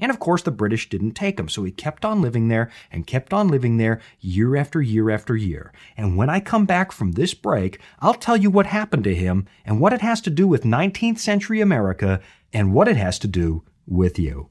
And 0.00 0.10
of 0.10 0.18
course, 0.18 0.42
the 0.42 0.50
British 0.50 0.88
didn't 0.88 1.12
take 1.12 1.38
him, 1.38 1.48
so 1.48 1.62
he 1.62 1.70
kept 1.70 2.06
on 2.06 2.22
living 2.22 2.48
there 2.48 2.70
and 2.90 3.06
kept 3.06 3.34
on 3.34 3.48
living 3.48 3.76
there 3.76 4.00
year 4.20 4.56
after 4.56 4.80
year 4.80 5.10
after 5.10 5.36
year. 5.36 5.72
And 5.96 6.16
when 6.16 6.30
I 6.30 6.40
come 6.40 6.64
back 6.64 6.90
from 6.90 7.12
this 7.12 7.34
break, 7.34 7.78
I'll 8.00 8.14
tell 8.14 8.36
you 8.36 8.50
what 8.50 8.66
happened 8.66 9.04
to 9.04 9.14
him 9.14 9.46
and 9.64 9.78
what 9.78 9.92
it 9.92 10.00
has 10.00 10.22
to 10.22 10.30
do 10.30 10.48
with 10.48 10.62
19th 10.62 11.18
century 11.18 11.60
America 11.60 12.20
and 12.52 12.72
what 12.72 12.88
it 12.88 12.96
has 12.96 13.18
to 13.20 13.28
do 13.28 13.62
with 13.86 14.18
you. 14.18 14.48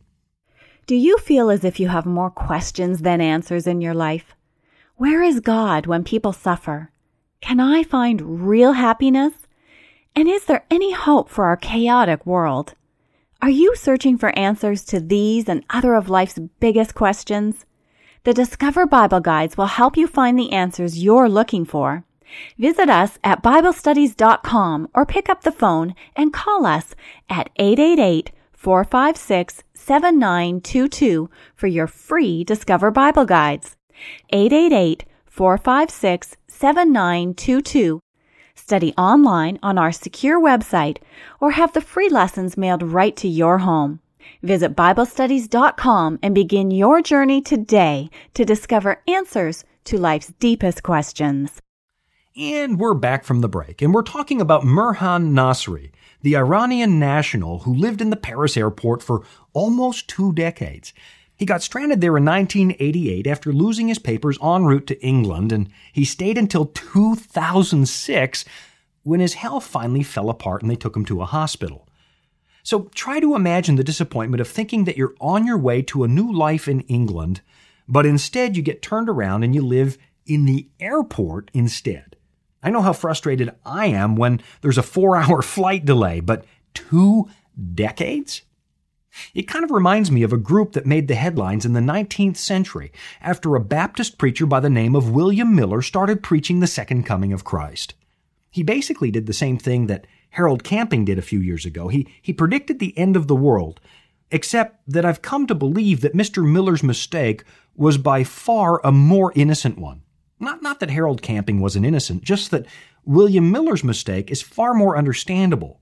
Do 0.90 0.96
you 0.96 1.20
feel 1.20 1.52
as 1.52 1.64
if 1.64 1.80
you 1.80 1.90
have 1.90 2.08
more 2.08 2.32
questions 2.32 3.02
than 3.04 3.22
answers 3.22 3.68
in 3.68 3.80
your 3.80 3.94
life? 3.94 4.34
Where 4.96 5.22
is 5.22 5.40
God 5.40 5.86
when 5.86 6.04
people 6.04 6.34
suffer? 6.34 6.90
Can 7.42 7.60
I 7.60 7.84
find 7.84 8.48
real 8.48 8.74
happiness? 8.74 9.34
And 10.16 10.28
is 10.28 10.46
there 10.46 10.66
any 10.72 10.92
hope 10.92 11.30
for 11.30 11.46
our 11.46 11.58
chaotic 11.58 12.26
world? 12.26 12.74
Are 13.40 13.52
you 13.52 13.76
searching 13.76 14.18
for 14.18 14.36
answers 14.36 14.84
to 14.86 15.00
these 15.00 15.48
and 15.48 15.64
other 15.70 15.94
of 15.94 16.10
life's 16.10 16.40
biggest 16.60 16.96
questions? 16.96 17.68
The 18.24 18.34
Discover 18.34 18.88
Bible 18.88 19.20
Guides 19.20 19.56
will 19.56 19.68
help 19.68 19.96
you 19.96 20.08
find 20.08 20.40
the 20.40 20.52
answers 20.52 21.04
you're 21.04 21.30
looking 21.30 21.66
for. 21.66 22.04
Visit 22.58 22.90
us 22.90 23.20
at 23.24 23.44
BibleStudies.com 23.44 24.90
or 24.96 25.06
pick 25.06 25.30
up 25.30 25.44
the 25.44 25.52
phone 25.52 25.94
and 26.16 26.34
call 26.34 26.66
us 26.66 26.96
at 27.30 27.52
888 27.58 28.32
456 28.60 29.64
7922 29.74 31.30
for 31.56 31.68
your 31.68 31.88
free 31.88 32.44
Discover 32.44 32.92
Bible 32.92 33.24
Guides. 33.24 33.78
888 34.32 35.06
456 35.26 36.36
7922. 36.48 38.02
Study 38.56 38.94
online 38.98 39.60
on 39.64 39.78
our 39.78 39.94
secure 39.94 40.42
website 40.42 40.98
or 41.40 41.52
have 41.52 41.72
the 41.72 41.80
free 41.80 42.10
lessons 42.10 42.58
mailed 42.58 42.84
right 42.84 43.16
to 43.16 43.30
your 43.30 43.60
home. 43.60 44.02
Visit 44.44 44.76
BibleStudies.com 44.76 46.20
and 46.22 46.36
begin 46.36 46.70
your 46.70 47.02
journey 47.02 47.42
today 47.42 48.10
to 48.34 48.44
discover 48.44 49.02
answers 49.08 49.64
to 49.86 49.98
life's 49.98 50.34
deepest 50.38 50.84
questions. 50.84 51.62
And 52.36 52.78
we're 52.78 52.94
back 52.94 53.24
from 53.24 53.40
the 53.42 53.50
break, 53.50 53.82
and 53.82 53.94
we're 53.94 54.04
talking 54.04 54.40
about 54.40 54.64
Mehran 54.64 55.32
Nasri, 55.32 55.92
the 56.22 56.36
Iranian 56.36 57.00
national 57.00 57.60
who 57.60 57.74
lived 57.74 58.02
in 58.02 58.10
the 58.10 58.16
Paris 58.16 58.58
airport 58.58 59.02
for 59.02 59.24
almost 59.54 60.08
two 60.08 60.34
decades. 60.34 60.94
He 61.36 61.46
got 61.46 61.64
stranded 61.64 62.02
there 62.02 62.18
in 62.18 62.26
1988 62.26 63.26
after 63.26 63.54
losing 63.54 63.88
his 63.88 64.00
papers 64.00 64.38
en 64.44 64.66
route 64.66 64.88
to 64.88 65.02
England, 65.02 65.54
and 65.54 65.70
he 65.94 66.04
stayed 66.04 66.38
until 66.38 66.66
2006 66.66 68.46
when 69.04 69.22
his 69.22 69.36
health 69.36 69.66
finally 69.66 70.04
fell 70.04 70.30
apart 70.30 70.62
and 70.62 70.70
they 70.70 70.76
took 70.76 70.96
him 70.96 71.06
to 71.06 71.22
a 71.22 71.26
hospital. 71.26 71.88
So 72.64 72.90
try 72.94 73.22
to 73.22 73.36
imagine 73.36 73.78
the 73.78 73.84
disappointment 73.84 74.42
of 74.42 74.48
thinking 74.50 74.84
that 74.84 74.98
you're 74.98 75.16
on 75.22 75.48
your 75.48 75.58
way 75.58 75.82
to 75.84 76.04
a 76.04 76.10
new 76.10 76.32
life 76.32 76.68
in 76.68 76.82
England, 76.82 77.42
but 77.88 78.06
instead 78.06 78.58
you 78.58 78.62
get 78.62 78.82
turned 78.82 79.10
around 79.10 79.44
and 79.44 79.56
you 79.56 79.66
live 79.66 79.98
in 80.26 80.46
the 80.46 80.68
airport 80.80 81.50
instead. 81.54 82.18
I 82.62 82.70
know 82.70 82.82
how 82.82 82.94
frustrated 82.94 83.52
I 83.66 83.88
am 83.88 84.16
when 84.16 84.42
there's 84.62 84.78
a 84.78 84.84
four 84.84 85.16
hour 85.16 85.42
flight 85.44 85.86
delay, 85.86 86.20
but 86.20 86.46
two 86.74 87.30
decades? 87.74 88.42
It 89.34 89.48
kind 89.48 89.66
of 89.66 89.72
reminds 89.72 90.12
me 90.12 90.24
of 90.24 90.32
a 90.32 90.38
group 90.38 90.74
that 90.74 90.86
made 90.86 91.08
the 91.08 91.16
headlines 91.16 91.66
in 91.66 91.74
the 91.74 91.80
19th 91.80 92.38
century 92.38 92.92
after 93.22 93.56
a 93.56 93.60
Baptist 93.60 94.18
preacher 94.18 94.46
by 94.46 94.60
the 94.60 94.70
name 94.70 94.96
of 94.96 95.12
William 95.12 95.56
Miller 95.56 95.82
started 95.82 96.24
preaching 96.24 96.60
the 96.60 96.68
second 96.68 97.04
coming 97.06 97.34
of 97.34 97.44
Christ. 97.44 97.96
He 98.52 98.64
basically 98.64 99.12
did 99.12 99.26
the 99.26 99.34
same 99.34 99.58
thing 99.58 99.88
that 99.88 100.06
Harold 100.32 100.64
Camping 100.64 101.06
did 101.06 101.18
a 101.18 101.24
few 101.24 101.40
years 101.40 101.66
ago. 101.66 101.88
He, 101.88 102.08
he 102.22 102.34
predicted 102.34 102.80
the 102.80 102.98
end 102.98 103.16
of 103.16 103.28
the 103.28 103.36
world, 103.36 103.80
except 104.32 104.82
that 104.88 105.06
I've 105.06 105.22
come 105.22 105.48
to 105.48 105.56
believe 105.56 106.02
that 106.02 106.16
Mr. 106.16 106.48
Miller's 106.50 106.84
mistake 106.84 107.44
was 107.76 107.98
by 107.98 108.24
far 108.24 108.80
a 108.84 108.92
more 108.92 109.32
innocent 109.36 109.78
one. 109.78 110.04
Not, 110.40 110.62
not 110.62 110.80
that 110.80 110.90
Harold 110.90 111.22
Camping 111.22 111.60
wasn't 111.60 111.86
innocent, 111.86 112.24
just 112.24 112.52
that 112.52 112.66
William 113.06 113.52
Miller's 113.52 113.84
mistake 113.84 114.32
is 114.32 114.42
far 114.42 114.74
more 114.74 114.98
understandable. 114.98 115.80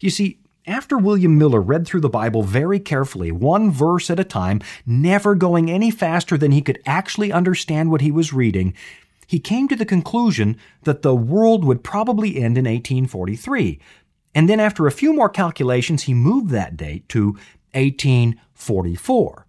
You 0.00 0.10
see, 0.10 0.40
after 0.66 0.96
William 0.96 1.36
Miller 1.36 1.60
read 1.60 1.86
through 1.86 2.00
the 2.00 2.08
Bible 2.08 2.42
very 2.42 2.80
carefully, 2.80 3.30
one 3.30 3.70
verse 3.70 4.08
at 4.10 4.18
a 4.18 4.24
time, 4.24 4.60
never 4.86 5.34
going 5.34 5.70
any 5.70 5.90
faster 5.90 6.38
than 6.38 6.52
he 6.52 6.62
could 6.62 6.80
actually 6.86 7.30
understand 7.30 7.90
what 7.90 8.00
he 8.00 8.10
was 8.10 8.32
reading, 8.32 8.74
he 9.26 9.38
came 9.38 9.68
to 9.68 9.76
the 9.76 9.84
conclusion 9.84 10.56
that 10.82 11.02
the 11.02 11.14
world 11.14 11.64
would 11.64 11.84
probably 11.84 12.36
end 12.36 12.56
in 12.58 12.64
1843. 12.64 13.78
And 14.34 14.48
then 14.48 14.58
after 14.58 14.86
a 14.86 14.92
few 14.92 15.12
more 15.12 15.28
calculations, 15.28 16.04
he 16.04 16.14
moved 16.14 16.50
that 16.50 16.76
date 16.76 17.08
to 17.10 17.36
1844. 17.72 19.46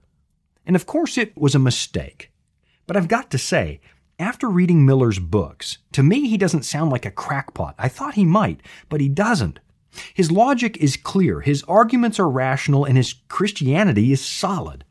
And 0.65 0.75
of 0.75 0.85
course, 0.85 1.17
it 1.17 1.35
was 1.37 1.55
a 1.55 1.59
mistake. 1.59 2.31
But 2.87 2.97
I've 2.97 3.07
got 3.07 3.31
to 3.31 3.37
say, 3.37 3.79
after 4.19 4.49
reading 4.49 4.85
Miller's 4.85 5.19
books, 5.19 5.79
to 5.91 6.03
me 6.03 6.27
he 6.27 6.37
doesn't 6.37 6.63
sound 6.63 6.91
like 6.91 7.05
a 7.05 7.11
crackpot. 7.11 7.75
I 7.77 7.87
thought 7.87 8.15
he 8.15 8.25
might, 8.25 8.61
but 8.89 9.01
he 9.01 9.09
doesn't. 9.09 9.59
His 10.13 10.31
logic 10.31 10.77
is 10.77 10.97
clear, 10.97 11.41
his 11.41 11.63
arguments 11.63 12.19
are 12.19 12.29
rational, 12.29 12.85
and 12.85 12.97
his 12.97 13.13
Christianity 13.29 14.11
is 14.11 14.23
solid. 14.23 14.83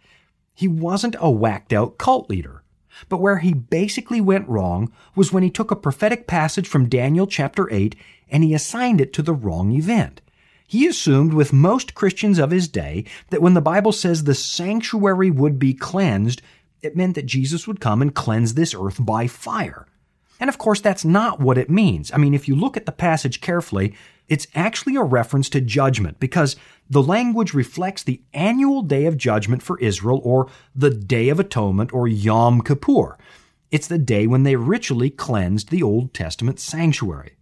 He 0.55 0.69
wasn't 0.69 1.17
a 1.19 1.31
whacked 1.31 1.73
out 1.73 1.99
cult 1.99 2.31
leader. 2.31 2.63
But 3.09 3.21
where 3.21 3.39
he 3.39 3.53
basically 3.53 4.21
went 4.21 4.49
wrong 4.49 4.93
was 5.17 5.33
when 5.33 5.43
he 5.43 5.51
took 5.51 5.71
a 5.71 5.77
prophetic 5.77 6.27
passage 6.27 6.69
from 6.69 6.89
Daniel 6.89 7.27
chapter 7.27 7.71
8 7.73 7.97
and 8.29 8.45
he 8.45 8.55
assigned 8.55 9.01
it 9.01 9.13
to 9.15 9.23
the 9.23 9.35
wrong 9.35 9.73
event. 9.73 10.21
He 10.67 10.87
assumed 10.87 11.35
with 11.35 11.53
most 11.53 11.95
Christians 11.95 12.39
of 12.39 12.51
his 12.51 12.69
day 12.69 13.05
that 13.31 13.43
when 13.43 13.55
the 13.55 13.61
Bible 13.61 13.93
says 13.93 14.25
the 14.25 14.35
sanctuary 14.35 15.31
would 15.31 15.59
be 15.59 15.75
cleansed, 15.75 16.41
it 16.85 16.97
meant 16.97 17.15
that 17.15 17.27
Jesus 17.27 17.67
would 17.67 17.81
come 17.81 18.03
and 18.03 18.15
cleanse 18.15 18.55
this 18.55 18.75
earth 18.75 18.97
by 19.01 19.27
fire. 19.27 19.87
And 20.41 20.49
of 20.51 20.59
course, 20.59 20.81
that's 20.81 21.05
not 21.05 21.41
what 21.41 21.59
it 21.59 21.71
means. 21.71 22.13
I 22.13 22.17
mean, 22.17 22.35
if 22.35 22.49
you 22.49 22.57
look 22.57 22.77
at 22.77 22.87
the 22.87 22.93
passage 22.93 23.41
carefully, 23.41 23.95
it's 24.29 24.47
actually 24.55 24.97
a 24.97 25.03
reference 25.03 25.49
to 25.51 25.61
judgment 25.61 26.19
because 26.19 26.57
the 26.89 27.03
language 27.03 27.55
reflects 27.55 28.03
the 28.03 28.23
annual 28.33 28.83
day 28.83 29.07
of 29.07 29.17
judgment 29.17 29.63
for 29.63 29.79
Israel 29.79 30.21
or 30.25 30.49
the 30.75 30.91
Day 30.91 31.29
of 31.29 31.39
Atonement 31.39 31.93
or 31.93 32.09
Yom 32.09 32.63
Kippur. 32.63 33.17
It's 33.71 33.87
the 33.87 33.99
day 33.99 34.27
when 34.27 34.43
they 34.43 34.57
ritually 34.57 35.11
cleansed 35.11 35.71
the 35.71 35.83
Old 35.83 36.15
Testament 36.15 36.61
sanctuary. 36.61 37.37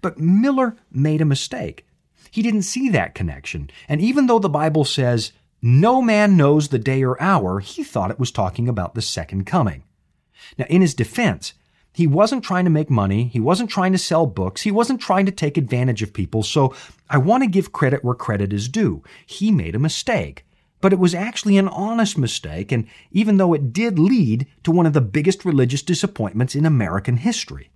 But 0.00 0.18
Miller 0.18 0.76
made 0.90 1.20
a 1.20 1.26
mistake. 1.26 1.86
He 2.30 2.42
didn't 2.42 2.62
see 2.62 2.88
that 2.90 3.14
connection, 3.14 3.70
and 3.88 4.00
even 4.00 4.26
though 4.26 4.38
the 4.38 4.48
Bible 4.48 4.84
says, 4.84 5.32
no 5.62 6.00
man 6.00 6.36
knows 6.36 6.68
the 6.68 6.78
day 6.78 7.02
or 7.02 7.20
hour, 7.20 7.60
he 7.60 7.84
thought 7.84 8.10
it 8.10 8.18
was 8.18 8.30
talking 8.30 8.68
about 8.68 8.94
the 8.94 9.02
second 9.02 9.44
coming. 9.44 9.84
Now, 10.56 10.66
in 10.68 10.80
his 10.80 10.94
defense, 10.94 11.54
he 11.92 12.06
wasn't 12.06 12.44
trying 12.44 12.64
to 12.64 12.70
make 12.70 12.88
money. 12.88 13.24
He 13.24 13.40
wasn't 13.40 13.70
trying 13.70 13.92
to 13.92 13.98
sell 13.98 14.26
books. 14.26 14.62
He 14.62 14.70
wasn't 14.70 15.00
trying 15.00 15.26
to 15.26 15.32
take 15.32 15.56
advantage 15.56 16.02
of 16.02 16.12
people. 16.12 16.42
So 16.42 16.74
I 17.08 17.18
want 17.18 17.42
to 17.42 17.48
give 17.48 17.72
credit 17.72 18.04
where 18.04 18.14
credit 18.14 18.52
is 18.52 18.68
due. 18.68 19.02
He 19.26 19.50
made 19.50 19.74
a 19.74 19.80
mistake. 19.80 20.44
But 20.80 20.94
it 20.94 20.98
was 20.98 21.14
actually 21.14 21.58
an 21.58 21.68
honest 21.68 22.16
mistake, 22.16 22.72
and 22.72 22.86
even 23.10 23.36
though 23.36 23.52
it 23.52 23.72
did 23.72 23.98
lead 23.98 24.46
to 24.62 24.70
one 24.70 24.86
of 24.86 24.94
the 24.94 25.02
biggest 25.02 25.44
religious 25.44 25.82
disappointments 25.82 26.54
in 26.54 26.64
American 26.64 27.18
history. 27.18 27.69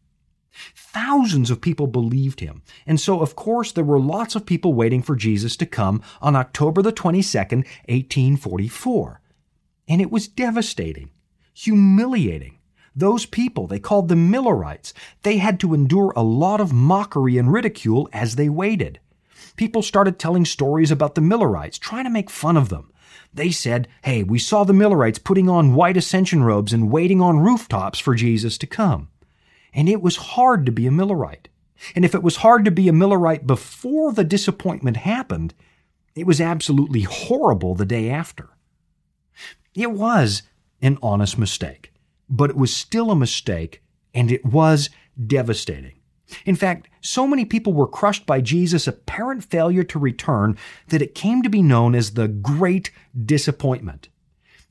Thousands 0.74 1.50
of 1.50 1.60
people 1.60 1.86
believed 1.86 2.40
him, 2.40 2.62
and 2.86 3.00
so 3.00 3.20
of 3.20 3.36
course 3.36 3.72
there 3.72 3.84
were 3.84 3.98
lots 3.98 4.34
of 4.34 4.46
people 4.46 4.74
waiting 4.74 5.02
for 5.02 5.16
Jesus 5.16 5.56
to 5.56 5.66
come 5.66 6.02
on 6.22 6.36
October 6.36 6.82
the 6.82 6.92
22nd, 6.92 7.64
1844. 7.88 9.20
And 9.88 10.00
it 10.00 10.10
was 10.10 10.28
devastating, 10.28 11.10
humiliating, 11.52 12.58
those 12.96 13.26
people, 13.26 13.66
they 13.66 13.80
called 13.80 14.08
them 14.08 14.30
Millerites, 14.30 14.94
they 15.22 15.38
had 15.38 15.58
to 15.60 15.74
endure 15.74 16.12
a 16.14 16.22
lot 16.22 16.60
of 16.60 16.72
mockery 16.72 17.36
and 17.38 17.52
ridicule 17.52 18.08
as 18.12 18.36
they 18.36 18.48
waited. 18.48 19.00
People 19.56 19.82
started 19.82 20.18
telling 20.18 20.44
stories 20.44 20.90
about 20.90 21.16
the 21.16 21.20
Millerites, 21.20 21.78
trying 21.78 22.04
to 22.04 22.10
make 22.10 22.30
fun 22.30 22.56
of 22.56 22.68
them. 22.68 22.92
They 23.32 23.50
said, 23.50 23.88
Hey, 24.02 24.22
we 24.22 24.38
saw 24.38 24.62
the 24.62 24.72
Millerites 24.72 25.18
putting 25.18 25.48
on 25.48 25.74
white 25.74 25.96
ascension 25.96 26.44
robes 26.44 26.72
and 26.72 26.90
waiting 26.90 27.20
on 27.20 27.40
rooftops 27.40 27.98
for 27.98 28.14
Jesus 28.14 28.56
to 28.58 28.66
come. 28.66 29.08
And 29.74 29.88
it 29.88 30.00
was 30.00 30.16
hard 30.16 30.64
to 30.66 30.72
be 30.72 30.86
a 30.86 30.90
Millerite. 30.90 31.46
And 31.94 32.04
if 32.04 32.14
it 32.14 32.22
was 32.22 32.36
hard 32.36 32.64
to 32.64 32.70
be 32.70 32.88
a 32.88 32.92
Millerite 32.92 33.46
before 33.46 34.12
the 34.12 34.24
disappointment 34.24 34.98
happened, 34.98 35.52
it 36.14 36.26
was 36.26 36.40
absolutely 36.40 37.02
horrible 37.02 37.74
the 37.74 37.84
day 37.84 38.08
after. 38.08 38.50
It 39.74 39.90
was 39.90 40.42
an 40.80 40.98
honest 41.02 41.36
mistake 41.36 41.94
but 42.28 42.50
it 42.50 42.56
was 42.56 42.74
still 42.74 43.10
a 43.10 43.16
mistake 43.16 43.82
and 44.12 44.30
it 44.30 44.44
was 44.44 44.90
devastating. 45.26 45.94
In 46.44 46.56
fact, 46.56 46.88
so 47.00 47.26
many 47.26 47.44
people 47.44 47.72
were 47.72 47.86
crushed 47.86 48.26
by 48.26 48.40
Jesus' 48.40 48.86
apparent 48.86 49.44
failure 49.44 49.84
to 49.84 49.98
return 49.98 50.56
that 50.88 51.02
it 51.02 51.14
came 51.14 51.42
to 51.42 51.50
be 51.50 51.62
known 51.62 51.94
as 51.94 52.12
the 52.12 52.28
Great 52.28 52.90
Disappointment. 53.24 54.08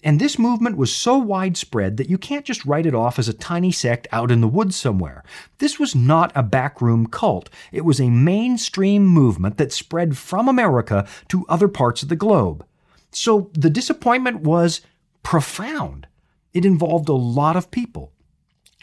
And 0.06 0.20
this 0.20 0.38
movement 0.38 0.76
was 0.76 0.94
so 0.94 1.18
widespread 1.18 1.96
that 1.96 2.10
you 2.10 2.18
can't 2.18 2.46
just 2.46 2.66
write 2.66 2.86
it 2.86 2.94
off 2.94 3.18
as 3.18 3.30
a 3.30 3.34
tiny 3.34 3.72
sect 3.72 4.06
out 4.12 4.32
in 4.32 4.42
the 4.42 4.50
woods 4.50 4.76
somewhere. 4.76 5.24
This 5.60 5.80
was 5.80 5.96
not 5.96 6.34
a 6.36 6.44
backroom 6.44 7.08
cult. 7.08 7.50
It 7.72 7.86
was 7.86 8.02
a 8.02 8.10
mainstream 8.10 9.08
movement 9.08 9.58
that 9.58 9.72
spread 9.72 10.18
from 10.18 10.50
America 10.50 11.08
to 11.30 11.46
other 11.48 11.70
parts 11.70 12.04
of 12.04 12.10
the 12.10 12.18
globe. 12.18 12.66
So 13.12 13.50
the 13.54 13.70
disappointment 13.70 14.42
was 14.42 14.82
profound. 15.24 16.08
It 16.54 16.66
involved 16.66 17.08
a 17.08 17.14
lot 17.14 17.56
of 17.56 17.72
people. 17.72 18.12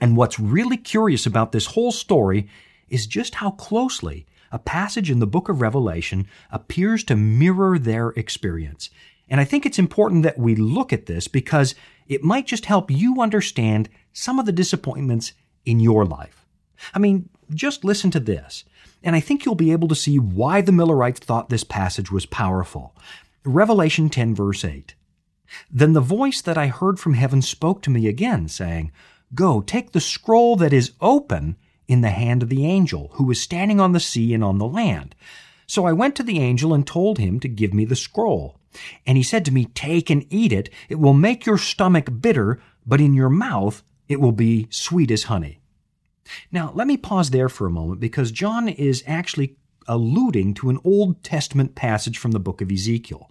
And 0.01 0.17
what's 0.17 0.41
really 0.41 0.79
curious 0.79 1.27
about 1.27 1.53
this 1.53 1.67
whole 1.67 1.93
story 1.93 2.49
is 2.89 3.07
just 3.07 3.37
how 3.37 3.51
closely 3.51 4.27
a 4.51 4.59
passage 4.59 5.11
in 5.11 5.21
the 5.21 5.27
book 5.27 5.49
of 5.49 5.61
Revelation 5.61 6.27
appears 6.51 7.05
to 7.05 7.15
mirror 7.15 7.79
their 7.79 8.09
experience. 8.11 8.91
And 9.31 9.41
I 9.41 9.45
think 9.45 9.65
it's 9.65 9.79
important 9.79 10.25
that 10.25 10.39
we 10.39 10.57
look 10.57 10.93
at 10.93 11.07
this 11.07 11.29
because 11.29 11.77
it 12.09 12.25
might 12.25 12.47
just 12.47 12.67
help 12.67 12.91
you 12.91 13.23
understand 13.23 13.89
some 14.13 14.41
of 14.41 14.45
the 14.45 14.53
disappointments 14.53 15.33
in 15.65 15.79
your 15.79 16.05
life. 16.05 16.45
I 16.93 16.99
mean, 16.99 17.29
just 17.55 17.85
listen 17.85 18.11
to 18.11 18.21
this, 18.21 18.65
and 19.03 19.15
I 19.15 19.21
think 19.21 19.45
you'll 19.45 19.55
be 19.55 19.73
able 19.73 19.89
to 19.89 19.95
see 19.95 20.19
why 20.19 20.61
the 20.61 20.73
Millerites 20.73 21.21
thought 21.21 21.49
this 21.49 21.65
passage 21.65 22.11
was 22.11 22.27
powerful. 22.27 22.95
Revelation 23.45 24.11
10, 24.11 24.35
verse 24.35 24.65
8. 24.65 24.95
Then 25.71 25.93
the 25.93 26.01
voice 26.01 26.41
that 26.43 26.59
I 26.59 26.67
heard 26.69 26.99
from 26.99 27.15
heaven 27.15 27.43
spoke 27.43 27.83
to 27.83 27.91
me 27.91 28.07
again, 28.07 28.49
saying, 28.49 28.93
Go, 29.35 29.61
take 29.61 29.93
the 29.93 30.01
scroll 30.01 30.57
that 30.57 30.73
is 30.73 30.93
open 31.01 31.57
in 31.87 32.01
the 32.01 32.11
hand 32.11 32.43
of 32.43 32.49
the 32.49 32.67
angel, 32.67 33.11
who 33.15 33.31
is 33.31 33.41
standing 33.41 33.81
on 33.81 33.93
the 33.93 34.01
sea 34.01 34.35
and 34.35 34.45
on 34.45 34.59
the 34.59 34.67
land. 34.67 35.15
So 35.71 35.87
I 35.87 35.93
went 35.93 36.17
to 36.17 36.25
the 36.25 36.41
angel 36.41 36.75
and 36.75 36.85
told 36.85 37.19
him 37.19 37.39
to 37.39 37.47
give 37.47 37.73
me 37.73 37.85
the 37.85 37.95
scroll. 37.95 38.59
And 39.07 39.17
he 39.17 39.23
said 39.23 39.45
to 39.45 39.53
me, 39.53 39.67
Take 39.67 40.11
and 40.11 40.27
eat 40.29 40.53
it. 40.53 40.69
It 40.89 40.97
will 40.97 41.15
make 41.15 41.47
your 41.47 41.59
stomach 41.59 42.09
bitter, 42.21 42.61
but 42.85 43.01
in 43.01 43.15
your 43.15 43.29
mouth 43.29 43.85
it 44.09 44.21
will 44.21 44.33
be 44.33 44.67
sweet 44.71 45.13
as 45.13 45.25
honey. 45.25 45.61
Now, 46.51 46.73
let 46.75 46.89
me 46.89 46.97
pause 46.97 47.31
there 47.31 47.49
for 47.49 47.69
a 47.69 47.71
moment 47.71 48.01
because 48.01 48.33
John 48.33 48.69
is 48.69 49.05
actually 49.07 49.59
alluding 49.87 50.55
to 50.55 50.71
an 50.71 50.81
Old 50.83 51.23
Testament 51.23 51.77
passage 51.77 52.19
from 52.19 52.33
the 52.33 52.41
book 52.41 52.61
of 52.61 52.73
Ezekiel. 52.73 53.31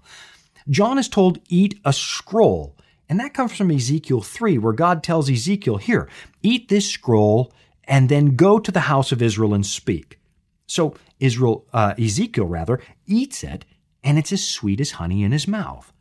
John 0.69 0.97
is 0.97 1.09
told, 1.09 1.39
Eat 1.49 1.77
a 1.83 1.91
scroll. 1.91 2.77
And 3.09 3.19
that 3.19 3.33
comes 3.33 3.53
from 3.53 3.69
Ezekiel 3.69 4.21
3, 4.21 4.57
where 4.59 4.71
God 4.71 5.03
tells 5.03 5.29
Ezekiel, 5.29 5.75
Here, 5.75 6.07
eat 6.41 6.69
this 6.69 6.89
scroll 6.89 7.51
and 7.83 8.07
then 8.07 8.37
go 8.37 8.59
to 8.59 8.71
the 8.71 8.87
house 8.87 9.11
of 9.11 9.21
Israel 9.21 9.53
and 9.53 9.65
speak. 9.65 10.19
So 10.67 10.95
Israel, 11.19 11.65
uh, 11.73 11.93
Ezekiel 11.97 12.45
rather, 12.45 12.79
eats 13.05 13.43
it, 13.43 13.65
and 14.03 14.17
it's 14.17 14.31
as 14.31 14.47
sweet 14.47 14.79
as 14.79 14.91
honey 14.91 15.23
in 15.23 15.31
his 15.31 15.47
mouth. 15.47 15.91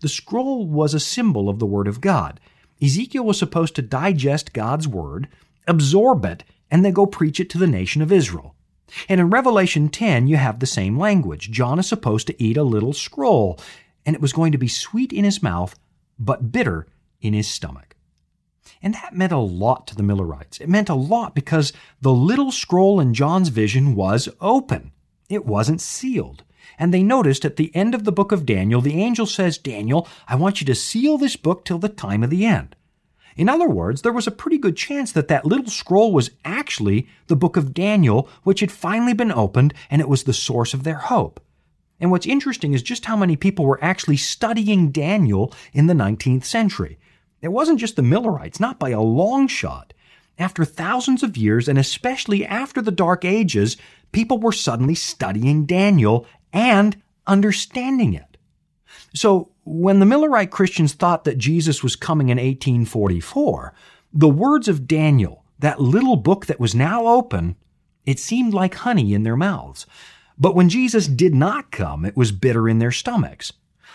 The 0.00 0.08
scroll 0.08 0.66
was 0.66 0.94
a 0.94 1.00
symbol 1.00 1.48
of 1.48 1.58
the 1.58 1.66
Word 1.66 1.88
of 1.88 2.00
God. 2.00 2.40
Ezekiel 2.80 3.24
was 3.24 3.38
supposed 3.38 3.74
to 3.76 3.82
digest 3.82 4.52
God's 4.52 4.86
Word, 4.86 5.28
absorb 5.66 6.24
it, 6.24 6.44
and 6.70 6.84
then 6.84 6.92
go 6.92 7.06
preach 7.06 7.40
it 7.40 7.50
to 7.50 7.58
the 7.58 7.66
nation 7.66 8.02
of 8.02 8.12
Israel. 8.12 8.54
And 9.08 9.20
in 9.20 9.30
Revelation 9.30 9.88
10, 9.88 10.26
you 10.26 10.36
have 10.36 10.58
the 10.58 10.66
same 10.66 10.98
language. 10.98 11.50
John 11.50 11.78
is 11.78 11.86
supposed 11.86 12.26
to 12.26 12.42
eat 12.42 12.56
a 12.56 12.62
little 12.62 12.92
scroll, 12.92 13.58
and 14.04 14.14
it 14.14 14.22
was 14.22 14.32
going 14.32 14.52
to 14.52 14.58
be 14.58 14.68
sweet 14.68 15.12
in 15.12 15.24
his 15.24 15.42
mouth, 15.42 15.78
but 16.18 16.52
bitter 16.52 16.86
in 17.20 17.32
his 17.32 17.48
stomach. 17.48 17.96
And 18.82 18.94
that 18.94 19.14
meant 19.14 19.32
a 19.32 19.38
lot 19.38 19.86
to 19.88 19.94
the 19.94 20.02
Millerites. 20.02 20.60
It 20.60 20.68
meant 20.68 20.88
a 20.88 20.94
lot 20.94 21.34
because 21.34 21.72
the 22.00 22.12
little 22.12 22.50
scroll 22.50 23.00
in 23.00 23.14
John's 23.14 23.48
vision 23.48 23.94
was 23.94 24.28
open. 24.40 24.92
It 25.28 25.46
wasn't 25.46 25.80
sealed. 25.80 26.44
And 26.78 26.92
they 26.92 27.02
noticed 27.02 27.44
at 27.44 27.56
the 27.56 27.74
end 27.74 27.94
of 27.94 28.04
the 28.04 28.12
book 28.12 28.32
of 28.32 28.46
Daniel, 28.46 28.80
the 28.80 29.00
angel 29.00 29.26
says, 29.26 29.58
Daniel, 29.58 30.08
I 30.26 30.36
want 30.36 30.60
you 30.60 30.66
to 30.66 30.74
seal 30.74 31.18
this 31.18 31.36
book 31.36 31.64
till 31.64 31.78
the 31.78 31.88
time 31.88 32.22
of 32.22 32.30
the 32.30 32.44
end. 32.44 32.76
In 33.36 33.48
other 33.48 33.68
words, 33.68 34.02
there 34.02 34.12
was 34.12 34.26
a 34.26 34.32
pretty 34.32 34.58
good 34.58 34.76
chance 34.76 35.12
that 35.12 35.28
that 35.28 35.46
little 35.46 35.70
scroll 35.70 36.12
was 36.12 36.30
actually 36.44 37.08
the 37.28 37.36
book 37.36 37.56
of 37.56 37.72
Daniel, 37.72 38.28
which 38.42 38.60
had 38.60 38.70
finally 38.70 39.14
been 39.14 39.32
opened, 39.32 39.74
and 39.90 40.00
it 40.00 40.08
was 40.08 40.24
the 40.24 40.34
source 40.34 40.74
of 40.74 40.84
their 40.84 40.96
hope. 40.96 41.40
And 41.98 42.10
what's 42.10 42.26
interesting 42.26 42.74
is 42.74 42.82
just 42.82 43.04
how 43.04 43.16
many 43.16 43.36
people 43.36 43.64
were 43.64 43.82
actually 43.82 44.16
studying 44.16 44.90
Daniel 44.90 45.54
in 45.72 45.86
the 45.86 45.94
19th 45.94 46.44
century. 46.44 46.98
It 47.42 47.52
wasn't 47.52 47.80
just 47.80 47.96
the 47.96 48.02
Millerites, 48.02 48.60
not 48.60 48.78
by 48.78 48.90
a 48.90 49.00
long 49.00 49.48
shot. 49.48 49.92
After 50.38 50.64
thousands 50.64 51.22
of 51.22 51.36
years, 51.36 51.68
and 51.68 51.78
especially 51.78 52.46
after 52.46 52.80
the 52.80 52.90
Dark 52.90 53.24
Ages, 53.24 53.76
people 54.12 54.38
were 54.38 54.52
suddenly 54.52 54.94
studying 54.94 55.66
Daniel 55.66 56.26
and 56.52 57.02
understanding 57.26 58.14
it. 58.14 58.36
So, 59.14 59.50
when 59.64 60.00
the 60.00 60.06
Millerite 60.06 60.50
Christians 60.50 60.94
thought 60.94 61.24
that 61.24 61.38
Jesus 61.38 61.82
was 61.82 61.96
coming 61.96 62.28
in 62.28 62.38
1844, 62.38 63.74
the 64.12 64.28
words 64.28 64.68
of 64.68 64.88
Daniel, 64.88 65.44
that 65.58 65.80
little 65.80 66.16
book 66.16 66.46
that 66.46 66.60
was 66.60 66.74
now 66.74 67.06
open, 67.06 67.56
it 68.04 68.18
seemed 68.18 68.52
like 68.54 68.74
honey 68.74 69.14
in 69.14 69.22
their 69.22 69.36
mouths. 69.36 69.86
But 70.38 70.54
when 70.54 70.68
Jesus 70.68 71.06
did 71.06 71.34
not 71.34 71.70
come, 71.70 72.04
it 72.04 72.16
was 72.16 72.32
bitter 72.32 72.68
in 72.68 72.78
their 72.78 72.90
stomachs. 72.90 73.52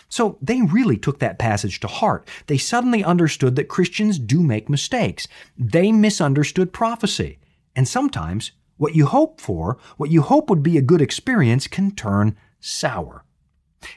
So 0.10 0.38
they 0.42 0.62
really 0.62 0.98
took 0.98 1.20
that 1.20 1.40
passage 1.40 1.80
to 1.82 1.88
heart. 1.88 2.28
They 2.48 2.58
suddenly 2.58 3.04
understood 3.04 3.56
that 3.56 3.68
Christians 3.68 4.20
do 4.20 4.42
make 4.42 4.70
mistakes. 4.70 5.28
They 5.58 5.92
misunderstood 5.92 6.74
prophecy. 6.74 7.40
And 7.76 7.88
sometimes 7.88 8.52
what 8.78 8.96
you 8.96 9.06
hope 9.08 9.42
for, 9.42 9.78
what 9.98 10.10
you 10.10 10.22
hope 10.22 10.50
would 10.50 10.64
be 10.64 10.78
a 10.78 10.82
good 10.82 11.02
experience, 11.02 11.68
can 11.68 11.92
turn 11.92 12.38
sour. 12.60 13.24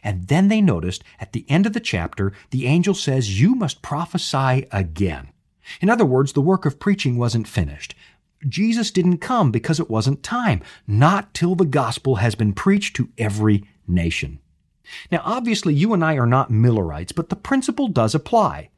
And 0.02 0.28
then 0.28 0.48
they 0.48 0.60
noticed 0.60 1.04
at 1.18 1.32
the 1.32 1.46
end 1.48 1.66
of 1.66 1.72
the 1.72 1.80
chapter, 1.80 2.32
the 2.50 2.66
angel 2.66 2.94
says, 2.94 3.40
You 3.40 3.54
must 3.54 3.82
prophesy 3.82 4.66
again. 4.72 5.28
In 5.80 5.88
other 5.88 6.04
words, 6.04 6.32
the 6.32 6.40
work 6.40 6.66
of 6.66 6.80
preaching 6.80 7.16
wasn't 7.16 7.48
finished. 7.48 7.94
Jesus 8.48 8.90
didn't 8.90 9.18
come 9.18 9.50
because 9.50 9.78
it 9.78 9.90
wasn't 9.90 10.22
time, 10.22 10.62
not 10.86 11.34
till 11.34 11.54
the 11.54 11.64
gospel 11.64 12.16
has 12.16 12.34
been 12.34 12.52
preached 12.52 12.96
to 12.96 13.10
every 13.18 13.64
nation. 13.86 14.40
Now, 15.10 15.22
obviously, 15.24 15.74
you 15.74 15.92
and 15.92 16.04
I 16.04 16.14
are 16.14 16.26
not 16.26 16.50
Millerites, 16.50 17.12
but 17.12 17.28
the 17.28 17.36
principle 17.36 17.88
does 17.88 18.14
apply. 18.14 18.70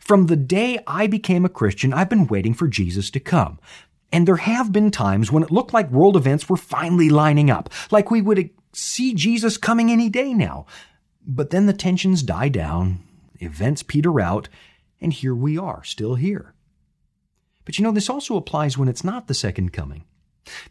From 0.00 0.26
the 0.26 0.36
day 0.36 0.78
I 0.86 1.06
became 1.06 1.44
a 1.44 1.50
Christian, 1.50 1.92
I've 1.92 2.08
been 2.08 2.26
waiting 2.26 2.54
for 2.54 2.68
Jesus 2.68 3.10
to 3.10 3.20
come. 3.20 3.58
And 4.12 4.26
there 4.26 4.36
have 4.36 4.72
been 4.72 4.90
times 4.90 5.30
when 5.32 5.42
it 5.42 5.50
looked 5.50 5.74
like 5.74 5.90
world 5.90 6.16
events 6.16 6.48
were 6.48 6.56
finally 6.56 7.10
lining 7.10 7.50
up, 7.50 7.70
like 7.90 8.10
we 8.10 8.22
would 8.22 8.50
see 8.72 9.14
Jesus 9.14 9.56
coming 9.56 9.90
any 9.90 10.08
day 10.08 10.32
now. 10.32 10.66
But 11.26 11.50
then 11.50 11.66
the 11.66 11.72
tensions 11.72 12.22
die 12.22 12.48
down, 12.48 13.00
events 13.40 13.82
peter 13.82 14.20
out, 14.20 14.48
and 15.00 15.12
here 15.12 15.34
we 15.34 15.58
are, 15.58 15.82
still 15.84 16.14
here. 16.14 16.54
But 17.64 17.78
you 17.78 17.84
know, 17.84 17.92
this 17.92 18.08
also 18.08 18.36
applies 18.36 18.78
when 18.78 18.88
it's 18.88 19.04
not 19.04 19.26
the 19.26 19.34
second 19.34 19.72
coming. 19.72 20.04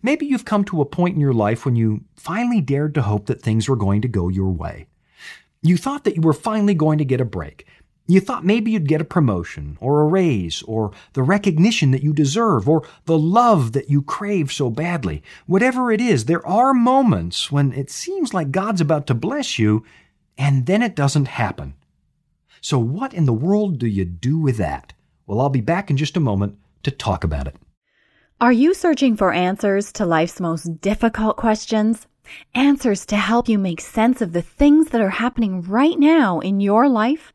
Maybe 0.02 0.26
you've 0.26 0.46
come 0.46 0.64
to 0.66 0.82
a 0.82 0.86
point 0.86 1.16
in 1.16 1.22
your 1.22 1.34
life 1.34 1.66
when 1.66 1.76
you 1.76 2.04
finally 2.16 2.62
dared 2.62 2.94
to 2.96 3.02
hope 3.02 3.26
that 3.28 3.42
things 3.42 3.68
were 3.68 3.76
going 3.76 4.02
to 4.02 4.08
go 4.08 4.30
your 4.30 4.52
way. 4.52 4.88
You 5.62 5.78
thought 5.78 6.04
that 6.04 6.16
you 6.16 6.22
were 6.22 6.34
finally 6.34 6.74
going 6.74 6.98
to 7.00 7.06
get 7.06 7.22
a 7.22 7.26
break. 7.26 7.66
You 8.08 8.20
thought 8.20 8.46
maybe 8.46 8.70
you'd 8.70 8.88
get 8.88 9.02
a 9.02 9.06
promotion 9.06 9.78
or 9.82 10.02
a 10.02 10.06
raise 10.06 10.62
or 10.64 10.92
the 11.14 11.24
recognition 11.24 11.90
that 11.92 12.04
you 12.04 12.14
deserve 12.14 12.70
or 12.70 12.88
the 13.06 13.18
love 13.18 13.72
that 13.72 13.90
you 13.90 14.04
crave 14.04 14.52
so 14.52 14.70
badly. 14.70 15.24
Whatever 15.48 15.92
it 15.92 16.00
is, 16.00 16.26
there 16.26 16.46
are 16.46 16.74
moments 16.74 17.52
when 17.52 17.74
it 17.74 17.90
seems 17.90 18.32
like 18.32 18.52
God's 18.52 18.82
about 18.82 19.08
to 19.08 19.16
bless 19.16 19.58
you 19.58 19.84
and 20.38 20.68
then 20.68 20.84
it 20.84 20.96
doesn't 20.96 21.30
happen. 21.30 21.74
So 22.62 22.78
what 22.78 23.14
in 23.14 23.26
the 23.26 23.34
world 23.34 23.80
do 23.80 23.88
you 23.88 24.06
do 24.06 24.38
with 24.38 24.58
that? 24.58 24.94
Well, 25.26 25.42
I'll 25.42 25.50
be 25.50 25.62
back 25.62 25.90
in 25.90 25.98
just 25.98 26.18
a 26.18 26.20
moment 26.20 26.60
to 26.84 26.92
talk 26.92 27.24
about 27.24 27.48
it. 27.48 27.56
Are 28.42 28.52
you 28.52 28.74
searching 28.74 29.16
for 29.16 29.32
answers 29.32 29.94
to 29.94 30.06
life's 30.06 30.42
most 30.42 30.82
difficult 30.82 31.38
questions? 31.38 32.06
Answers 32.54 33.06
to 33.06 33.16
help 33.16 33.48
you 33.48 33.58
make 33.58 33.80
sense 33.80 34.22
of 34.22 34.34
the 34.34 34.42
things 34.42 34.90
that 34.90 35.00
are 35.00 35.10
happening 35.10 35.62
right 35.62 35.98
now 35.98 36.42
in 36.42 36.60
your 36.60 36.90
life? 36.90 37.32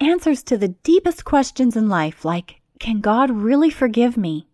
Answers 0.00 0.44
to 0.44 0.56
the 0.56 0.68
deepest 0.68 1.24
questions 1.24 1.76
in 1.76 1.88
life, 1.88 2.24
like 2.24 2.60
Can 2.78 3.00
God 3.00 3.28
really 3.28 3.70
forgive 3.70 4.16
me? 4.16 4.46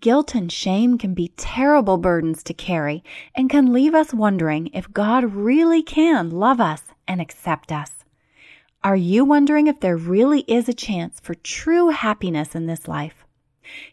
Guilt 0.00 0.34
and 0.34 0.50
shame 0.50 0.98
can 0.98 1.14
be 1.14 1.32
terrible 1.36 1.98
burdens 1.98 2.42
to 2.42 2.52
carry 2.52 3.04
and 3.36 3.48
can 3.48 3.72
leave 3.72 3.94
us 3.94 4.12
wondering 4.12 4.70
if 4.74 4.92
God 4.92 5.36
really 5.36 5.84
can 5.84 6.32
love 6.32 6.60
us 6.60 6.82
and 7.06 7.20
accept 7.20 7.70
us. 7.70 8.04
Are 8.82 8.96
you 8.96 9.24
wondering 9.24 9.68
if 9.68 9.78
there 9.78 9.96
really 9.96 10.40
is 10.48 10.68
a 10.68 10.74
chance 10.74 11.20
for 11.20 11.36
true 11.36 11.90
happiness 11.90 12.56
in 12.56 12.66
this 12.66 12.88
life? 12.88 13.24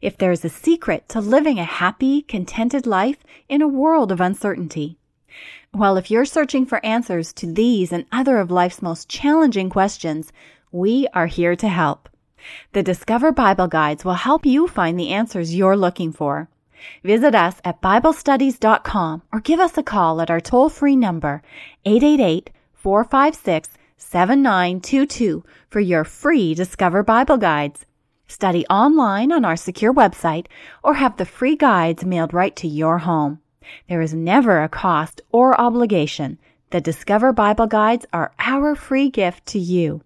If 0.02 0.18
there's 0.18 0.46
a 0.46 0.50
secret 0.50 1.08
to 1.10 1.20
living 1.20 1.60
a 1.60 1.64
happy, 1.64 2.22
contented 2.22 2.86
life 2.86 3.18
in 3.50 3.62
a 3.62 3.68
world 3.68 4.12
of 4.12 4.22
uncertainty. 4.22 4.98
Well, 5.74 5.98
if 5.98 6.10
you're 6.10 6.26
searching 6.26 6.66
for 6.66 6.86
answers 6.86 7.34
to 7.34 7.52
these 7.52 7.92
and 7.92 8.06
other 8.12 8.38
of 8.38 8.50
life's 8.50 8.82
most 8.82 9.10
challenging 9.10 9.70
questions, 9.70 10.32
we 10.72 11.08
are 11.14 11.28
here 11.28 11.56
to 11.58 11.68
help. 11.68 12.08
The 12.74 12.84
Discover 12.84 13.32
Bible 13.32 13.68
Guides 13.68 14.06
will 14.06 14.14
help 14.14 14.46
you 14.46 14.68
find 14.68 15.00
the 15.00 15.10
answers 15.10 15.56
you're 15.56 15.76
looking 15.76 16.14
for. 16.14 16.48
Visit 17.04 17.36
us 17.36 17.60
at 17.64 17.82
BibleStudies.com 17.82 19.24
or 19.34 19.40
give 19.40 19.60
us 19.60 19.78
a 19.78 19.84
call 19.84 20.22
at 20.22 20.30
our 20.30 20.40
toll 20.40 20.70
free 20.70 20.96
number, 20.96 21.42
888 21.86 22.52
456 22.74 23.70
7922, 23.98 25.44
for 25.70 25.80
your 25.80 26.04
free 26.04 26.54
Discover 26.54 27.04
Bible 27.04 27.38
Guides. 27.38 27.86
Study 28.28 28.66
online 28.68 29.32
on 29.32 29.46
our 29.46 29.56
secure 29.56 29.94
website 29.94 30.48
or 30.84 30.96
have 30.96 31.18
the 31.18 31.26
free 31.26 31.56
guides 31.56 32.04
mailed 32.04 32.34
right 32.34 32.56
to 32.56 32.68
your 32.68 33.00
home. 33.00 33.40
There 33.88 34.02
is 34.02 34.14
never 34.14 34.64
a 34.64 34.70
cost 34.70 35.22
or 35.32 35.60
obligation. 35.60 36.40
The 36.72 36.82
Discover 36.82 37.34
Bible 37.34 37.68
Guides 37.68 38.06
are 38.12 38.34
our 38.40 38.76
free 38.76 39.10
gift 39.10 39.46
to 39.48 39.60
you. 39.60 40.02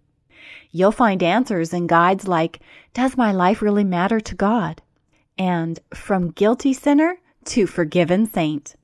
You'll 0.71 0.91
find 0.91 1.23
answers 1.23 1.73
in 1.73 1.87
guides 1.87 2.27
like 2.27 2.59
Does 2.93 3.17
my 3.17 3.31
life 3.31 3.61
really 3.61 3.83
matter 3.83 4.19
to 4.19 4.35
God? 4.35 4.81
and 5.37 5.79
From 5.93 6.31
Guilty 6.31 6.73
Sinner 6.73 7.17
to 7.45 7.65
Forgiven 7.65 8.27
Saint. 8.27 8.75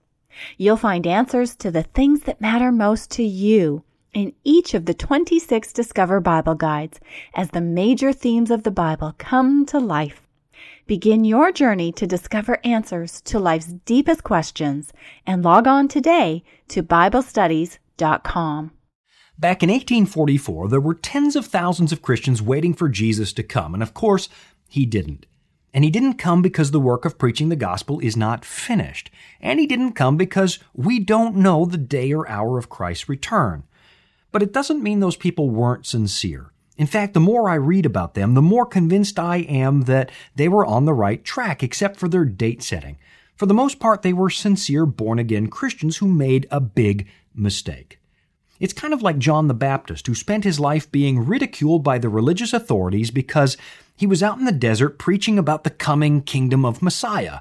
You'll 0.58 0.78
find 0.78 1.06
answers 1.06 1.56
to 1.58 1.72
the 1.72 1.84
things 1.84 2.22
that 2.22 2.42
matter 2.42 2.72
most 2.72 3.12
to 3.12 3.24
you 3.24 3.84
in 4.16 4.34
each 4.46 4.74
of 4.74 4.86
the 4.86 4.94
26 4.94 5.74
Discover 5.74 6.22
Bible 6.22 6.56
Guides 6.56 7.00
as 7.36 7.50
the 7.50 7.62
major 7.62 8.14
themes 8.14 8.50
of 8.50 8.64
the 8.64 8.72
Bible 8.72 9.14
come 9.18 9.66
to 9.68 9.78
life. 9.78 10.22
Begin 10.88 11.26
your 11.26 11.52
journey 11.52 11.92
to 11.92 12.08
discover 12.08 12.60
answers 12.64 13.20
to 13.22 13.40
life's 13.40 13.74
deepest 13.86 14.24
questions 14.24 14.94
and 15.28 15.44
log 15.44 15.68
on 15.68 15.90
today 15.90 16.44
to 16.70 16.82
BibleStudies.com. 16.82 18.72
Back 19.38 19.62
in 19.62 19.70
1844, 19.70 20.70
there 20.70 20.80
were 20.80 20.94
tens 20.94 21.36
of 21.36 21.46
thousands 21.46 21.92
of 21.92 22.02
Christians 22.02 22.42
waiting 22.42 22.74
for 22.74 22.88
Jesus 22.88 23.34
to 23.34 23.44
come, 23.44 23.74
and 23.74 23.84
of 23.84 23.94
course, 23.94 24.30
he 24.70 24.86
didn't. 24.86 25.26
And 25.74 25.84
he 25.84 25.92
didn't 25.92 26.14
come 26.14 26.42
because 26.42 26.72
the 26.72 26.80
work 26.80 27.04
of 27.04 27.18
preaching 27.18 27.50
the 27.50 27.58
gospel 27.58 28.00
is 28.00 28.16
not 28.16 28.46
finished. 28.46 29.12
And 29.42 29.60
he 29.60 29.68
didn't 29.68 29.92
come 29.92 30.16
because 30.16 30.58
we 30.74 31.00
don't 31.00 31.36
know 31.36 31.66
the 31.66 31.78
day 31.78 32.14
or 32.14 32.30
hour 32.30 32.58
of 32.58 32.70
Christ's 32.70 33.10
return. 33.10 33.66
But 34.36 34.44
it 34.44 34.52
doesn't 34.52 34.84
mean 34.84 35.00
those 35.00 35.16
people 35.16 35.50
weren't 35.50 35.86
sincere. 35.86 36.52
In 36.76 36.88
fact, 36.88 37.14
the 37.14 37.22
more 37.22 37.50
I 37.50 37.54
read 37.54 37.86
about 37.86 38.16
them, 38.16 38.34
the 38.34 38.42
more 38.42 38.66
convinced 38.66 39.18
I 39.18 39.38
am 39.38 39.84
that 39.84 40.12
they 40.36 40.50
were 40.50 40.66
on 40.66 40.84
the 40.84 40.94
right 40.94 41.24
track, 41.24 41.64
except 41.64 41.98
for 41.98 42.10
their 42.10 42.26
date 42.26 42.62
setting. 42.62 42.98
For 43.38 43.46
the 43.46 43.54
most 43.54 43.80
part, 43.80 44.02
they 44.02 44.12
were 44.12 44.30
sincere 44.30 44.86
born 44.86 45.20
again 45.20 45.48
Christians 45.48 45.96
who 45.96 46.08
made 46.08 46.48
a 46.52 46.60
big 46.60 47.08
mistake. 47.34 48.02
It's 48.60 48.74
kind 48.74 48.94
of 48.94 49.02
like 49.02 49.20
John 49.20 49.48
the 49.48 49.54
Baptist, 49.54 50.06
who 50.06 50.14
spent 50.14 50.44
his 50.44 50.60
life 50.60 50.92
being 50.92 51.26
ridiculed 51.26 51.82
by 51.82 51.98
the 51.98 52.10
religious 52.10 52.52
authorities 52.52 53.12
because 53.12 53.56
he 53.96 54.06
was 54.06 54.22
out 54.22 54.38
in 54.38 54.44
the 54.44 54.52
desert 54.52 55.00
preaching 55.00 55.40
about 55.40 55.64
the 55.64 55.70
coming 55.70 56.22
kingdom 56.22 56.66
of 56.66 56.82
Messiah. 56.82 57.40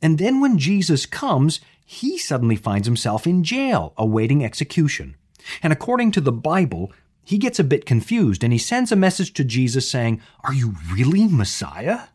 And 0.00 0.18
then 0.18 0.40
when 0.40 0.56
Jesus 0.56 1.04
comes, 1.04 1.58
he 1.84 2.16
suddenly 2.16 2.54
finds 2.54 2.86
himself 2.86 3.26
in 3.26 3.42
jail 3.42 3.92
awaiting 3.96 4.44
execution. 4.44 5.16
And 5.62 5.72
according 5.72 6.12
to 6.12 6.20
the 6.20 6.32
Bible, 6.32 6.92
he 7.24 7.38
gets 7.38 7.58
a 7.58 7.64
bit 7.64 7.86
confused 7.86 8.42
and 8.42 8.52
he 8.52 8.58
sends 8.58 8.90
a 8.90 8.96
message 8.96 9.32
to 9.34 9.44
Jesus 9.44 9.90
saying, 9.90 10.20
Are 10.44 10.54
you 10.54 10.76
really 10.92 11.28
Messiah? 11.28 12.08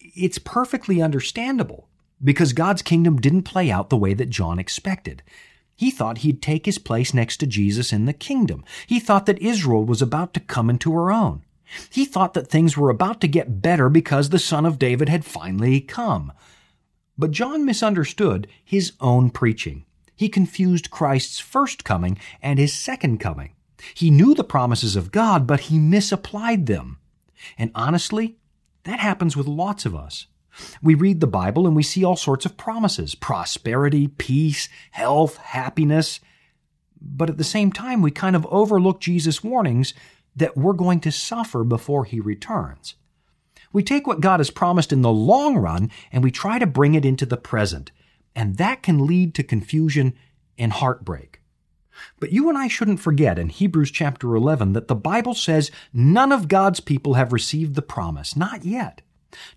It's 0.00 0.38
perfectly 0.38 1.02
understandable 1.02 1.88
because 2.22 2.52
God's 2.52 2.82
kingdom 2.82 3.20
didn't 3.20 3.42
play 3.42 3.70
out 3.70 3.90
the 3.90 3.96
way 3.96 4.14
that 4.14 4.30
John 4.30 4.58
expected. 4.58 5.22
He 5.74 5.90
thought 5.90 6.18
he'd 6.18 6.40
take 6.40 6.64
his 6.64 6.78
place 6.78 7.12
next 7.12 7.36
to 7.38 7.46
Jesus 7.46 7.92
in 7.92 8.06
the 8.06 8.14
kingdom. 8.14 8.64
He 8.86 8.98
thought 8.98 9.26
that 9.26 9.42
Israel 9.42 9.84
was 9.84 10.00
about 10.00 10.32
to 10.34 10.40
come 10.40 10.70
into 10.70 10.92
her 10.92 11.12
own. 11.12 11.42
He 11.90 12.04
thought 12.04 12.34
that 12.34 12.48
things 12.48 12.76
were 12.76 12.90
about 12.90 13.20
to 13.20 13.28
get 13.28 13.60
better 13.60 13.88
because 13.88 14.30
the 14.30 14.38
Son 14.38 14.64
of 14.64 14.78
David 14.78 15.08
had 15.08 15.24
finally 15.24 15.80
come. 15.80 16.32
But 17.18 17.32
John 17.32 17.64
misunderstood 17.64 18.46
his 18.64 18.92
own 19.00 19.30
preaching. 19.30 19.84
He 20.16 20.28
confused 20.28 20.90
Christ's 20.90 21.38
first 21.38 21.84
coming 21.84 22.18
and 22.42 22.58
his 22.58 22.72
second 22.72 23.18
coming. 23.18 23.52
He 23.94 24.10
knew 24.10 24.34
the 24.34 24.44
promises 24.44 24.96
of 24.96 25.12
God, 25.12 25.46
but 25.46 25.60
he 25.60 25.78
misapplied 25.78 26.66
them. 26.66 26.98
And 27.58 27.70
honestly, 27.74 28.38
that 28.84 29.00
happens 29.00 29.36
with 29.36 29.46
lots 29.46 29.84
of 29.84 29.94
us. 29.94 30.26
We 30.82 30.94
read 30.94 31.20
the 31.20 31.26
Bible 31.26 31.66
and 31.66 31.76
we 31.76 31.82
see 31.82 32.02
all 32.02 32.16
sorts 32.16 32.46
of 32.46 32.56
promises 32.56 33.14
prosperity, 33.14 34.08
peace, 34.08 34.68
health, 34.92 35.36
happiness. 35.36 36.20
But 37.00 37.28
at 37.28 37.36
the 37.36 37.44
same 37.44 37.70
time, 37.70 38.00
we 38.00 38.10
kind 38.10 38.34
of 38.34 38.46
overlook 38.46 39.00
Jesus' 39.00 39.44
warnings 39.44 39.92
that 40.34 40.56
we're 40.56 40.72
going 40.72 41.00
to 41.00 41.12
suffer 41.12 41.62
before 41.62 42.04
he 42.04 42.20
returns. 42.20 42.94
We 43.72 43.82
take 43.82 44.06
what 44.06 44.20
God 44.20 44.40
has 44.40 44.50
promised 44.50 44.92
in 44.92 45.02
the 45.02 45.12
long 45.12 45.56
run 45.56 45.90
and 46.10 46.24
we 46.24 46.30
try 46.30 46.58
to 46.58 46.66
bring 46.66 46.94
it 46.94 47.04
into 47.04 47.26
the 47.26 47.36
present, 47.36 47.90
and 48.36 48.58
that 48.58 48.82
can 48.82 49.06
lead 49.06 49.34
to 49.34 49.42
confusion 49.42 50.14
and 50.56 50.72
heartbreak. 50.74 51.40
But 52.20 52.30
you 52.30 52.50
and 52.50 52.58
I 52.58 52.68
shouldn't 52.68 53.00
forget 53.00 53.38
in 53.38 53.48
Hebrews 53.48 53.90
chapter 53.90 54.34
11 54.36 54.74
that 54.74 54.86
the 54.86 54.94
Bible 54.94 55.34
says 55.34 55.70
none 55.92 56.30
of 56.30 56.46
God's 56.46 56.78
people 56.78 57.14
have 57.14 57.32
received 57.32 57.74
the 57.74 57.82
promise, 57.82 58.36
not 58.36 58.64
yet. 58.64 59.00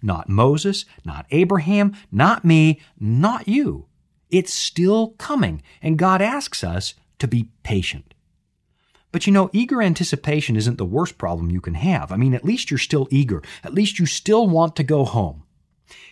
Not 0.01 0.29
Moses, 0.29 0.85
not 1.05 1.25
Abraham, 1.31 1.95
not 2.11 2.45
me, 2.45 2.79
not 2.99 3.47
you. 3.47 3.87
It's 4.29 4.53
still 4.53 5.09
coming, 5.17 5.61
and 5.81 5.97
God 5.97 6.21
asks 6.21 6.63
us 6.63 6.93
to 7.19 7.27
be 7.27 7.49
patient. 7.63 8.13
But 9.11 9.27
you 9.27 9.33
know, 9.33 9.49
eager 9.51 9.81
anticipation 9.81 10.55
isn't 10.55 10.77
the 10.77 10.85
worst 10.85 11.17
problem 11.17 11.49
you 11.49 11.61
can 11.61 11.73
have. 11.73 12.11
I 12.11 12.15
mean, 12.15 12.33
at 12.33 12.45
least 12.45 12.71
you're 12.71 12.77
still 12.77 13.07
eager. 13.09 13.41
At 13.63 13.73
least 13.73 13.99
you 13.99 14.05
still 14.05 14.47
want 14.47 14.75
to 14.77 14.83
go 14.83 15.03
home. 15.03 15.43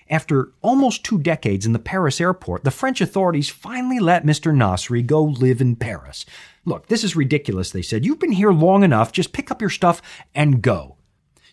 After 0.09 0.51
almost 0.61 1.03
two 1.03 1.17
decades 1.17 1.65
in 1.65 1.73
the 1.73 1.79
Paris 1.79 2.21
airport, 2.21 2.63
the 2.63 2.71
French 2.71 3.01
authorities 3.01 3.49
finally 3.49 3.99
let 3.99 4.25
Mr. 4.25 4.53
Nasri 4.53 5.05
go 5.05 5.23
live 5.23 5.61
in 5.61 5.75
Paris. 5.75 6.25
Look, 6.65 6.87
this 6.87 7.03
is 7.03 7.15
ridiculous, 7.15 7.71
they 7.71 7.81
said. 7.81 8.05
You've 8.05 8.19
been 8.19 8.31
here 8.31 8.51
long 8.51 8.83
enough. 8.83 9.11
Just 9.11 9.33
pick 9.33 9.51
up 9.51 9.61
your 9.61 9.69
stuff 9.69 10.01
and 10.33 10.61
go. 10.61 10.97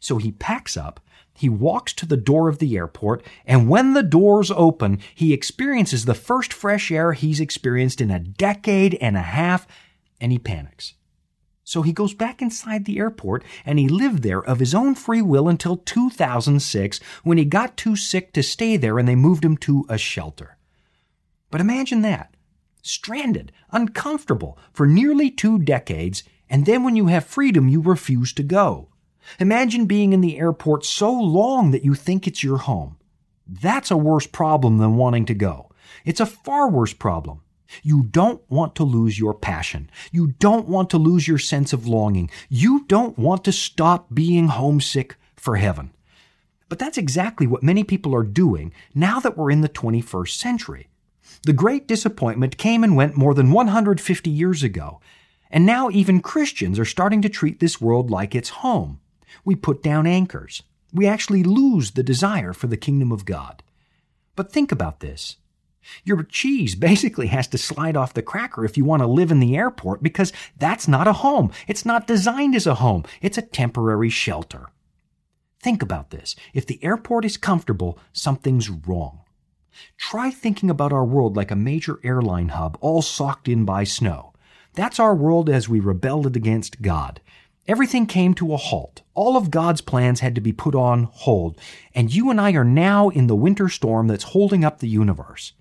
So 0.00 0.18
he 0.18 0.32
packs 0.32 0.76
up, 0.76 1.00
he 1.36 1.48
walks 1.48 1.92
to 1.94 2.06
the 2.06 2.16
door 2.16 2.48
of 2.48 2.58
the 2.58 2.76
airport, 2.76 3.24
and 3.46 3.68
when 3.68 3.94
the 3.94 4.02
doors 4.02 4.50
open, 4.50 5.00
he 5.14 5.32
experiences 5.32 6.04
the 6.04 6.14
first 6.14 6.52
fresh 6.52 6.92
air 6.92 7.12
he's 7.12 7.40
experienced 7.40 8.00
in 8.00 8.10
a 8.10 8.18
decade 8.18 8.94
and 9.00 9.16
a 9.16 9.22
half, 9.22 9.66
and 10.20 10.30
he 10.30 10.38
panics. 10.38 10.94
So 11.64 11.80
he 11.80 11.92
goes 11.92 12.12
back 12.12 12.42
inside 12.42 12.84
the 12.84 12.98
airport 12.98 13.42
and 13.64 13.78
he 13.78 13.88
lived 13.88 14.22
there 14.22 14.42
of 14.44 14.60
his 14.60 14.74
own 14.74 14.94
free 14.94 15.22
will 15.22 15.48
until 15.48 15.78
2006 15.78 17.00
when 17.22 17.38
he 17.38 17.44
got 17.46 17.76
too 17.76 17.96
sick 17.96 18.32
to 18.34 18.42
stay 18.42 18.76
there 18.76 18.98
and 18.98 19.08
they 19.08 19.16
moved 19.16 19.44
him 19.44 19.56
to 19.58 19.86
a 19.88 19.96
shelter. 19.96 20.58
But 21.50 21.62
imagine 21.62 22.02
that. 22.02 22.34
Stranded, 22.82 23.50
uncomfortable 23.70 24.58
for 24.74 24.86
nearly 24.86 25.30
two 25.30 25.58
decades, 25.58 26.22
and 26.50 26.66
then 26.66 26.84
when 26.84 26.96
you 26.96 27.06
have 27.06 27.24
freedom, 27.24 27.68
you 27.68 27.80
refuse 27.80 28.34
to 28.34 28.42
go. 28.42 28.90
Imagine 29.40 29.86
being 29.86 30.12
in 30.12 30.20
the 30.20 30.38
airport 30.38 30.84
so 30.84 31.10
long 31.10 31.70
that 31.70 31.84
you 31.84 31.94
think 31.94 32.26
it's 32.26 32.44
your 32.44 32.58
home. 32.58 32.98
That's 33.46 33.90
a 33.90 33.96
worse 33.96 34.26
problem 34.26 34.76
than 34.76 34.96
wanting 34.96 35.24
to 35.26 35.34
go. 35.34 35.70
It's 36.04 36.20
a 36.20 36.26
far 36.26 36.68
worse 36.68 36.92
problem. 36.92 37.40
You 37.82 38.02
don't 38.02 38.42
want 38.48 38.74
to 38.76 38.84
lose 38.84 39.18
your 39.18 39.34
passion. 39.34 39.90
You 40.12 40.28
don't 40.38 40.68
want 40.68 40.90
to 40.90 40.98
lose 40.98 41.26
your 41.26 41.38
sense 41.38 41.72
of 41.72 41.86
longing. 41.86 42.30
You 42.48 42.84
don't 42.86 43.18
want 43.18 43.44
to 43.44 43.52
stop 43.52 44.14
being 44.14 44.48
homesick 44.48 45.16
for 45.36 45.56
heaven. 45.56 45.92
But 46.68 46.78
that's 46.78 46.98
exactly 46.98 47.46
what 47.46 47.62
many 47.62 47.84
people 47.84 48.14
are 48.14 48.22
doing 48.22 48.72
now 48.94 49.20
that 49.20 49.36
we're 49.36 49.50
in 49.50 49.60
the 49.60 49.68
21st 49.68 50.30
century. 50.30 50.88
The 51.44 51.52
great 51.52 51.86
disappointment 51.86 52.56
came 52.56 52.82
and 52.82 52.96
went 52.96 53.16
more 53.16 53.34
than 53.34 53.52
150 53.52 54.30
years 54.30 54.62
ago, 54.62 55.00
and 55.50 55.66
now 55.66 55.90
even 55.90 56.20
Christians 56.20 56.78
are 56.78 56.84
starting 56.84 57.20
to 57.22 57.28
treat 57.28 57.60
this 57.60 57.80
world 57.80 58.10
like 58.10 58.34
its 58.34 58.48
home 58.48 59.00
we 59.44 59.54
put 59.54 59.82
down 59.82 60.06
anchors. 60.06 60.62
We 60.92 61.06
actually 61.06 61.42
lose 61.42 61.92
the 61.92 62.02
desire 62.02 62.52
for 62.52 62.66
the 62.66 62.76
kingdom 62.76 63.10
of 63.10 63.24
God. 63.24 63.62
But 64.36 64.52
think 64.52 64.70
about 64.70 65.00
this. 65.00 65.36
Your 66.04 66.22
cheese 66.22 66.74
basically 66.74 67.28
has 67.28 67.46
to 67.48 67.58
slide 67.58 67.96
off 67.96 68.14
the 68.14 68.22
cracker 68.22 68.64
if 68.64 68.76
you 68.76 68.84
want 68.84 69.02
to 69.02 69.06
live 69.06 69.30
in 69.30 69.40
the 69.40 69.56
airport 69.56 70.02
because 70.02 70.32
that's 70.58 70.88
not 70.88 71.08
a 71.08 71.12
home. 71.14 71.50
It's 71.66 71.84
not 71.84 72.06
designed 72.06 72.54
as 72.54 72.66
a 72.66 72.76
home. 72.76 73.04
It's 73.20 73.38
a 73.38 73.42
temporary 73.42 74.10
shelter. 74.10 74.68
Think 75.60 75.82
about 75.82 76.10
this. 76.10 76.36
If 76.52 76.66
the 76.66 76.82
airport 76.84 77.24
is 77.24 77.36
comfortable, 77.36 77.98
something's 78.12 78.68
wrong. 78.68 79.20
Try 79.96 80.30
thinking 80.30 80.70
about 80.70 80.92
our 80.92 81.04
world 81.04 81.36
like 81.36 81.50
a 81.50 81.56
major 81.56 81.98
airline 82.04 82.50
hub 82.50 82.78
all 82.80 83.02
socked 83.02 83.48
in 83.48 83.64
by 83.64 83.84
snow. 83.84 84.32
That's 84.74 84.98
our 84.98 85.14
world 85.14 85.48
as 85.48 85.68
we 85.68 85.80
rebelled 85.80 86.36
against 86.36 86.82
God. 86.82 87.20
Everything 87.66 88.06
came 88.06 88.34
to 88.34 88.52
a 88.52 88.58
halt. 88.58 89.02
All 89.14 89.36
of 89.36 89.50
God's 89.50 89.80
plans 89.80 90.20
had 90.20 90.34
to 90.34 90.40
be 90.40 90.52
put 90.52 90.74
on 90.74 91.04
hold. 91.04 91.58
And 91.94 92.14
you 92.14 92.30
and 92.30 92.40
I 92.40 92.52
are 92.52 92.64
now 92.64 93.08
in 93.08 93.26
the 93.26 93.36
winter 93.36 93.68
storm 93.68 94.06
that's 94.06 94.24
holding 94.24 94.64
up 94.64 94.80
the 94.80 94.88
universe. 94.88 95.52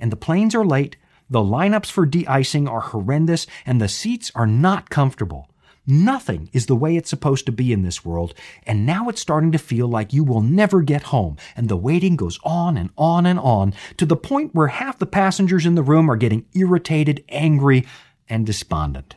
And 0.00 0.10
the 0.10 0.16
planes 0.16 0.54
are 0.54 0.64
late, 0.64 0.96
the 1.28 1.38
lineups 1.38 1.90
for 1.90 2.06
de 2.06 2.26
icing 2.26 2.66
are 2.66 2.80
horrendous, 2.80 3.46
and 3.64 3.80
the 3.80 3.88
seats 3.88 4.32
are 4.34 4.46
not 4.46 4.90
comfortable. 4.90 5.48
Nothing 5.86 6.50
is 6.52 6.66
the 6.66 6.76
way 6.76 6.96
it's 6.96 7.10
supposed 7.10 7.46
to 7.46 7.52
be 7.52 7.72
in 7.72 7.82
this 7.82 8.04
world, 8.04 8.34
and 8.64 8.84
now 8.84 9.08
it's 9.08 9.20
starting 9.20 9.50
to 9.52 9.58
feel 9.58 9.88
like 9.88 10.12
you 10.12 10.24
will 10.24 10.40
never 10.40 10.82
get 10.82 11.04
home, 11.04 11.36
and 11.56 11.68
the 11.68 11.76
waiting 11.76 12.16
goes 12.16 12.38
on 12.44 12.76
and 12.76 12.90
on 12.96 13.26
and 13.26 13.38
on 13.38 13.74
to 13.96 14.06
the 14.06 14.16
point 14.16 14.54
where 14.54 14.68
half 14.68 14.98
the 14.98 15.06
passengers 15.06 15.66
in 15.66 15.74
the 15.74 15.82
room 15.82 16.10
are 16.10 16.16
getting 16.16 16.46
irritated, 16.54 17.24
angry, 17.28 17.86
and 18.28 18.46
despondent. 18.46 19.16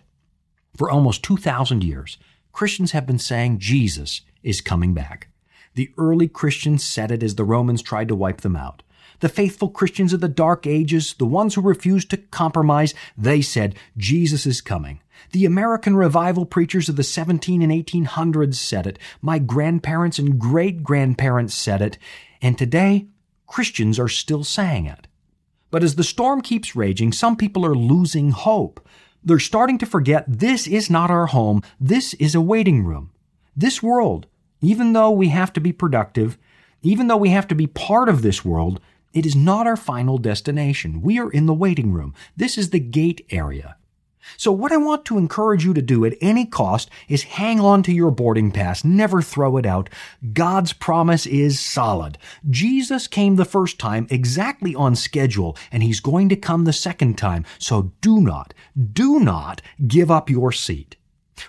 For 0.76 0.90
almost 0.90 1.24
2,000 1.24 1.84
years, 1.84 2.18
Christians 2.52 2.92
have 2.92 3.06
been 3.06 3.20
saying 3.20 3.60
Jesus 3.60 4.22
is 4.42 4.62
coming 4.62 4.94
back. 4.94 5.28
The 5.76 5.92
early 5.98 6.28
Christians 6.28 6.84
said 6.84 7.12
it 7.12 7.24
as 7.24 7.36
the 7.36 7.44
Romans 7.44 7.82
tried 7.82 8.08
to 8.08 8.16
wipe 8.16 8.42
them 8.42 8.56
out. 8.56 8.84
The 9.24 9.30
faithful 9.30 9.70
Christians 9.70 10.12
of 10.12 10.20
the 10.20 10.28
Dark 10.28 10.68
Ages, 10.68 11.14
the 11.14 11.24
ones 11.24 11.56
who 11.56 11.62
refused 11.62 12.10
to 12.10 12.18
compromise, 12.18 12.94
they 13.18 13.42
said, 13.42 13.74
Jesus 13.96 14.46
is 14.46 14.60
coming. 14.60 15.00
The 15.32 15.46
American 15.46 15.96
revival 15.96 16.46
preachers 16.46 16.90
of 16.90 16.98
the 16.98 17.06
17 17.06 17.62
and 17.62 17.72
1800s 17.72 18.56
said 18.56 18.86
it. 18.86 19.00
My 19.22 19.40
grandparents 19.40 20.20
and 20.20 20.38
great 20.38 20.84
grandparents 20.84 21.54
said 21.54 21.82
it. 21.82 21.98
And 22.42 22.58
today, 22.58 23.08
Christians 23.48 23.98
are 23.98 24.10
still 24.10 24.44
saying 24.44 24.88
it. 24.88 25.08
But 25.72 25.84
as 25.86 25.96
the 25.96 26.04
storm 26.04 26.42
keeps 26.42 26.76
raging, 26.76 27.14
some 27.14 27.38
people 27.38 27.66
are 27.66 27.76
losing 27.76 28.32
hope. 28.32 28.86
They're 29.24 29.40
starting 29.40 29.78
to 29.78 29.86
forget 29.86 30.26
this 30.28 30.68
is 30.68 30.90
not 30.90 31.10
our 31.10 31.28
home. 31.28 31.62
This 31.80 32.14
is 32.16 32.36
a 32.36 32.42
waiting 32.42 32.84
room. 32.84 33.12
This 33.56 33.82
world, 33.82 34.28
even 34.60 34.92
though 34.92 35.12
we 35.12 35.30
have 35.30 35.54
to 35.54 35.62
be 35.62 35.72
productive, 35.72 36.38
even 36.82 37.08
though 37.08 37.16
we 37.16 37.30
have 37.30 37.48
to 37.48 37.56
be 37.56 37.68
part 37.68 38.10
of 38.10 38.22
this 38.22 38.44
world, 38.44 38.82
it 39.14 39.26
is 39.26 39.36
not 39.36 39.68
our 39.68 39.78
final 39.78 40.18
destination. 40.18 41.02
We 41.02 41.20
are 41.20 41.30
in 41.30 41.46
the 41.46 41.54
waiting 41.54 41.94
room. 41.94 42.14
This 42.36 42.58
is 42.58 42.72
the 42.72 42.80
gate 42.80 43.26
area. 43.30 43.78
So 44.38 44.52
what 44.52 44.72
I 44.72 44.78
want 44.78 45.06
to 45.06 45.18
encourage 45.18 45.66
you 45.66 45.74
to 45.74 45.82
do 45.82 46.06
at 46.06 46.16
any 46.22 46.46
cost 46.46 46.90
is 47.08 47.24
hang 47.24 47.60
on 47.60 47.84
to 47.84 47.92
your 47.92 48.12
boarding 48.12 48.52
pass. 48.52 48.84
Never 48.84 49.22
throw 49.22 49.58
it 49.58 49.66
out. 49.66 49.90
God's 50.32 50.74
promise 50.74 51.26
is 51.26 51.60
solid. 51.60 52.18
Jesus 52.50 53.08
came 53.08 53.36
the 53.36 53.46
first 53.46 53.80
time 53.80 54.08
exactly 54.10 54.74
on 54.76 54.96
schedule, 54.96 55.58
and 55.72 55.84
he's 55.84 56.00
going 56.00 56.30
to 56.30 56.36
come 56.36 56.64
the 56.64 56.74
second 56.74 57.18
time. 57.18 57.46
So 57.60 57.92
do 58.02 58.22
not, 58.22 58.54
do 58.94 59.20
not 59.20 59.62
give 59.88 60.10
up 60.10 60.30
your 60.30 60.52
seat. 60.52 60.96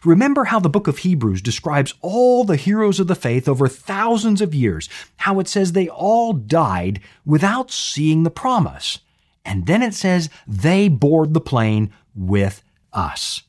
Remember 0.05 0.45
how 0.45 0.61
the 0.61 0.69
book 0.69 0.89
of 0.89 0.99
Hebrews 0.99 1.43
describes 1.43 1.95
all 2.01 2.45
the 2.45 2.57
heroes 2.57 3.01
of 3.01 3.07
the 3.07 3.15
faith 3.15 3.49
over 3.49 3.69
thousands 3.69 4.41
of 4.41 4.55
years, 4.55 4.89
how 5.17 5.41
it 5.41 5.49
says 5.49 5.73
they 5.73 5.89
all 5.89 6.33
died 6.33 7.01
without 7.25 7.71
seeing 7.71 8.23
the 8.23 8.31
promise. 8.31 9.01
And 9.45 9.67
then 9.67 9.83
it 9.83 9.95
says 9.95 10.31
they 10.47 10.89
board 10.89 11.35
the 11.35 11.41
plane 11.41 11.93
with 12.15 12.63
us. 12.93 13.43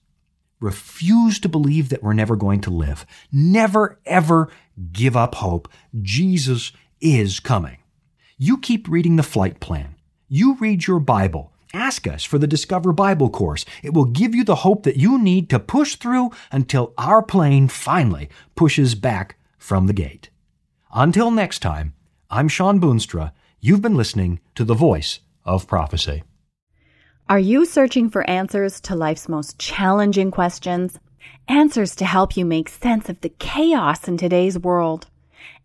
Refuse 0.60 1.40
to 1.40 1.50
believe 1.50 1.90
that 1.90 2.04
we're 2.04 2.14
never 2.14 2.36
going 2.36 2.62
to 2.62 2.70
live. 2.70 3.06
Never, 3.32 4.00
ever 4.06 4.50
give 4.92 5.16
up 5.16 5.36
hope. 5.36 5.68
Jesus 6.02 6.72
is 7.00 7.40
coming. 7.40 7.78
You 8.38 8.58
keep 8.58 8.88
reading 8.88 9.16
the 9.16 9.24
flight 9.24 9.60
plan. 9.60 9.96
You 10.28 10.56
read 10.56 10.88
your 10.88 11.00
Bible. 11.00 11.54
Ask 11.76 12.08
us 12.08 12.24
for 12.24 12.38
the 12.38 12.48
Discover 12.48 12.94
Bible 12.94 13.30
course. 13.30 13.66
It 13.84 13.94
will 13.94 14.06
give 14.06 14.34
you 14.34 14.46
the 14.46 14.56
hope 14.56 14.84
that 14.84 14.96
you 14.96 15.22
need 15.22 15.50
to 15.50 15.60
push 15.60 15.96
through 15.96 16.32
until 16.50 16.94
our 16.98 17.22
plane 17.22 17.68
finally 17.68 18.30
pushes 18.56 18.96
back 18.96 19.36
from 19.58 19.88
the 19.88 19.92
gate. 19.92 20.30
Until 20.94 21.32
next 21.32 21.60
time, 21.60 21.94
I'm 22.30 22.48
Shawn 22.48 22.80
Boonstra. 22.80 23.34
You've 23.60 23.82
been 23.82 23.98
listening 23.98 24.40
to 24.56 24.64
the 24.64 24.74
voice 24.74 25.20
of 25.44 25.68
prophecy. 25.68 26.24
Are 27.28 27.40
you 27.40 27.66
searching 27.66 28.10
for 28.10 28.30
answers 28.30 28.80
to 28.82 28.96
life's 28.96 29.28
most 29.28 29.60
challenging 29.60 30.32
questions? 30.32 30.98
Answers 31.50 31.94
to 31.98 32.06
help 32.06 32.38
you 32.38 32.46
make 32.46 32.70
sense 32.70 33.10
of 33.10 33.20
the 33.20 33.34
chaos 33.38 34.08
in 34.08 34.16
today's 34.16 34.58
world. 34.58 35.08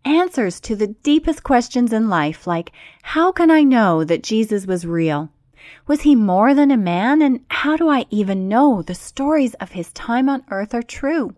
Answers 0.05 0.59
to 0.63 0.75
the 0.75 0.89
deepest 0.89 1.45
questions 1.45 1.93
in 1.93 2.09
life, 2.09 2.49
like, 2.49 2.73
how 3.03 3.31
can 3.31 3.49
I 3.49 3.63
know 3.63 4.03
that 4.03 4.25
Jesus 4.25 4.67
was 4.67 4.85
real? 4.85 5.31
Was 5.87 6.03
he 6.03 6.15
more 6.15 6.55
than 6.55 6.71
a 6.71 6.77
man? 6.77 7.23
And 7.23 7.41
how 7.49 7.77
do 7.77 7.89
I 7.89 8.07
even 8.11 8.49
know 8.49 8.83
the 8.83 8.95
stories 8.95 9.55
of 9.55 9.73
his 9.73 9.93
time 9.93 10.29
on 10.29 10.45
earth 10.51 10.75
are 10.75 10.83
true? 10.83 11.35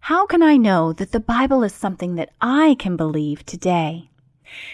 How 0.00 0.26
can 0.26 0.42
I 0.42 0.56
know 0.56 0.92
that 0.92 1.12
the 1.12 1.20
Bible 1.20 1.62
is 1.62 1.74
something 1.74 2.14
that 2.14 2.30
I 2.40 2.76
can 2.78 2.96
believe 2.96 3.44
today? 3.44 4.10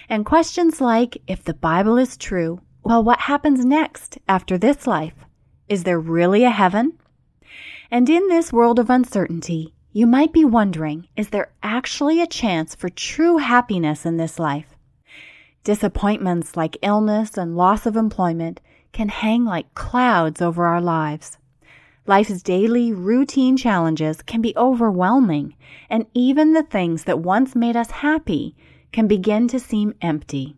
And 0.08 0.24
questions 0.24 0.80
like, 0.80 1.18
if 1.26 1.44
the 1.44 1.54
Bible 1.54 1.98
is 1.98 2.16
true, 2.16 2.60
well, 2.82 3.02
what 3.02 3.20
happens 3.20 3.64
next 3.64 4.18
after 4.28 4.58
this 4.58 4.86
life? 4.86 5.24
Is 5.68 5.84
there 5.84 5.98
really 5.98 6.44
a 6.44 6.50
heaven? 6.50 6.98
And 7.90 8.08
in 8.08 8.28
this 8.28 8.52
world 8.52 8.78
of 8.78 8.90
uncertainty, 8.90 9.74
you 9.92 10.06
might 10.06 10.32
be 10.32 10.44
wondering, 10.44 11.08
is 11.16 11.28
there 11.28 11.52
actually 11.62 12.20
a 12.20 12.26
chance 12.26 12.74
for 12.74 12.88
true 12.88 13.38
happiness 13.38 14.04
in 14.04 14.16
this 14.16 14.38
life? 14.38 14.74
Disappointments 15.62 16.56
like 16.56 16.76
illness 16.82 17.38
and 17.38 17.56
loss 17.56 17.86
of 17.86 17.96
employment 17.96 18.60
can 18.94 19.10
hang 19.10 19.44
like 19.44 19.74
clouds 19.74 20.40
over 20.40 20.66
our 20.66 20.80
lives. 20.80 21.36
Life's 22.06 22.42
daily 22.42 22.92
routine 22.92 23.56
challenges 23.56 24.22
can 24.22 24.40
be 24.40 24.56
overwhelming, 24.56 25.54
and 25.90 26.06
even 26.14 26.52
the 26.52 26.62
things 26.62 27.04
that 27.04 27.18
once 27.18 27.54
made 27.54 27.76
us 27.76 27.90
happy 27.90 28.54
can 28.92 29.06
begin 29.06 29.48
to 29.48 29.58
seem 29.58 29.94
empty. 30.00 30.56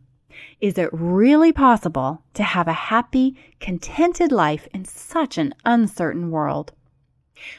Is 0.61 0.77
it 0.77 0.91
really 0.93 1.53
possible 1.53 2.23
to 2.35 2.43
have 2.43 2.69
a 2.69 2.73
happy, 2.73 3.37
contented 3.59 4.31
life 4.31 4.69
in 4.75 4.85
such 4.85 5.39
an 5.39 5.55
uncertain 5.65 6.31
world? 6.31 6.73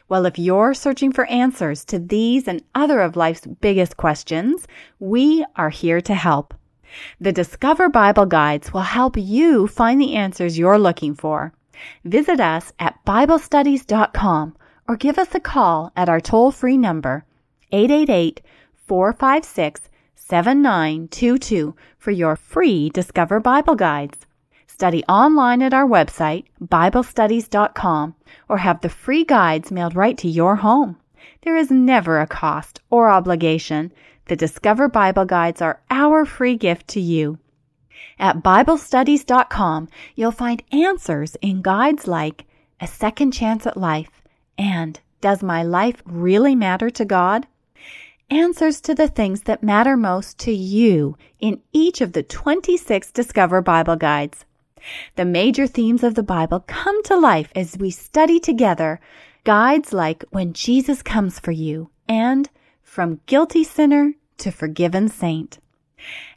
Well, 0.09 0.25
if 0.25 0.37
you're 0.37 0.73
searching 0.73 1.11
for 1.11 1.25
answers 1.25 1.85
to 1.85 1.97
these 1.97 2.47
and 2.47 2.63
other 2.75 2.99
of 3.01 3.15
life's 3.15 3.47
biggest 3.47 3.97
questions, 3.97 4.67
we 4.99 5.45
are 5.55 5.69
here 5.69 6.01
to 6.01 6.13
help. 6.13 6.53
The 7.19 7.31
Discover 7.31 7.89
Bible 7.89 8.25
Guides 8.25 8.73
will 8.73 8.81
help 8.81 9.17
you 9.17 9.67
find 9.67 9.99
the 9.99 10.15
answers 10.15 10.57
you're 10.57 10.79
looking 10.79 11.15
for. 11.15 11.53
Visit 12.03 12.39
us 12.39 12.73
at 12.79 13.03
BibleStudies.com 13.05 14.55
or 14.87 14.95
give 14.95 15.19
us 15.19 15.35
a 15.35 15.39
call 15.39 15.91
at 15.95 16.09
our 16.09 16.19
toll 16.19 16.51
free 16.51 16.77
number, 16.77 17.25
888 17.71 18.41
456 18.87 19.89
7922, 20.15 21.75
for 21.97 22.11
your 22.11 22.35
free 22.35 22.89
Discover 22.89 23.39
Bible 23.39 23.75
Guides. 23.75 24.25
Study 24.67 25.03
online 25.05 25.61
at 25.61 25.73
our 25.73 25.87
website, 25.87 26.45
BibleStudies.com, 26.61 28.15
or 28.47 28.57
have 28.57 28.81
the 28.81 28.89
free 28.89 29.23
guides 29.23 29.71
mailed 29.71 29.95
right 29.95 30.17
to 30.19 30.27
your 30.27 30.57
home. 30.57 30.97
There 31.41 31.55
is 31.55 31.71
never 31.71 32.19
a 32.19 32.27
cost 32.27 32.81
or 32.89 33.09
obligation. 33.09 33.91
The 34.27 34.35
Discover 34.35 34.89
Bible 34.89 35.23
Guides 35.23 35.61
are 35.61 35.81
our 35.89 36.25
free 36.25 36.57
gift 36.57 36.89
to 36.89 36.99
you. 36.99 37.39
At 38.19 38.43
BibleStudies.com, 38.43 39.87
you'll 40.15 40.31
find 40.31 40.63
answers 40.71 41.37
in 41.41 41.61
guides 41.61 42.07
like 42.07 42.45
A 42.81 42.87
Second 42.87 43.31
Chance 43.31 43.65
at 43.65 43.77
Life 43.77 44.21
and 44.57 44.99
Does 45.21 45.41
My 45.41 45.63
Life 45.63 46.03
Really 46.05 46.55
Matter 46.55 46.89
to 46.89 47.05
God? 47.05 47.47
Answers 48.29 48.81
to 48.81 48.93
the 48.93 49.07
things 49.07 49.43
that 49.43 49.63
matter 49.63 49.95
most 49.95 50.37
to 50.39 50.51
you 50.51 51.17
in 51.39 51.61
each 51.71 52.01
of 52.01 52.11
the 52.11 52.23
26 52.23 53.13
Discover 53.13 53.61
Bible 53.61 53.95
Guides. 53.95 54.43
The 55.15 55.23
major 55.23 55.67
themes 55.67 56.03
of 56.03 56.15
the 56.15 56.23
Bible 56.23 56.59
come 56.67 57.01
to 57.03 57.15
life 57.15 57.49
as 57.55 57.77
we 57.77 57.91
study 57.91 58.41
together 58.41 58.99
guides 59.45 59.93
like 59.93 60.25
When 60.31 60.51
Jesus 60.51 61.01
Comes 61.01 61.39
for 61.39 61.51
You 61.51 61.91
and 62.09 62.49
from 62.83 63.21
Guilty 63.25 63.63
Sinner 63.63 64.13
to 64.37 64.51
Forgiven 64.51 65.07
Saint. 65.07 65.59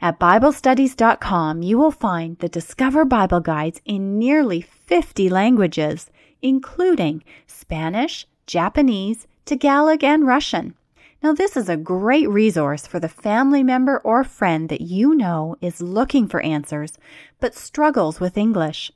At 0.00 0.18
BibleStudies.com, 0.18 1.62
you 1.62 1.78
will 1.78 1.90
find 1.90 2.38
the 2.38 2.48
Discover 2.48 3.04
Bible 3.04 3.40
Guides 3.40 3.80
in 3.84 4.18
nearly 4.18 4.62
50 4.62 5.28
languages, 5.28 6.10
including 6.40 7.22
Spanish, 7.46 8.26
Japanese, 8.46 9.26
Tagalog, 9.44 10.02
and 10.02 10.26
Russian. 10.26 10.74
Now, 11.22 11.34
this 11.34 11.54
is 11.56 11.68
a 11.68 11.76
great 11.76 12.28
resource 12.30 12.86
for 12.86 12.98
the 12.98 13.08
family 13.08 13.62
member 13.62 13.98
or 13.98 14.24
friend 14.24 14.70
that 14.70 14.80
you 14.80 15.14
know 15.14 15.56
is 15.60 15.82
looking 15.82 16.26
for 16.26 16.40
answers 16.40 16.96
but 17.38 17.54
struggles 17.54 18.20
with 18.20 18.38
English. 18.38 18.90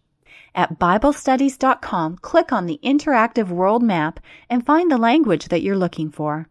At 0.55 0.79
BibleStudies.com, 0.79 2.19
click 2.19 2.53
on 2.53 2.67
the 2.67 2.81
interactive 2.83 3.49
world 3.49 3.83
map 3.83 4.21
and 4.49 4.64
find 4.64 4.90
the 4.90 4.97
language 4.97 5.49
that 5.49 5.62
you're 5.62 5.77
looking 5.77 6.11
for. 6.11 6.49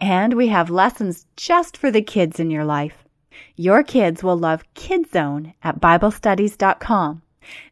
And 0.00 0.34
we 0.34 0.48
have 0.48 0.70
lessons 0.70 1.26
just 1.36 1.76
for 1.76 1.90
the 1.90 2.02
kids 2.02 2.40
in 2.40 2.50
your 2.50 2.64
life. 2.64 3.04
Your 3.56 3.82
kids 3.82 4.22
will 4.22 4.36
love 4.36 4.64
KidZone 4.74 5.54
at 5.62 5.80
BibleStudies.com. 5.80 7.22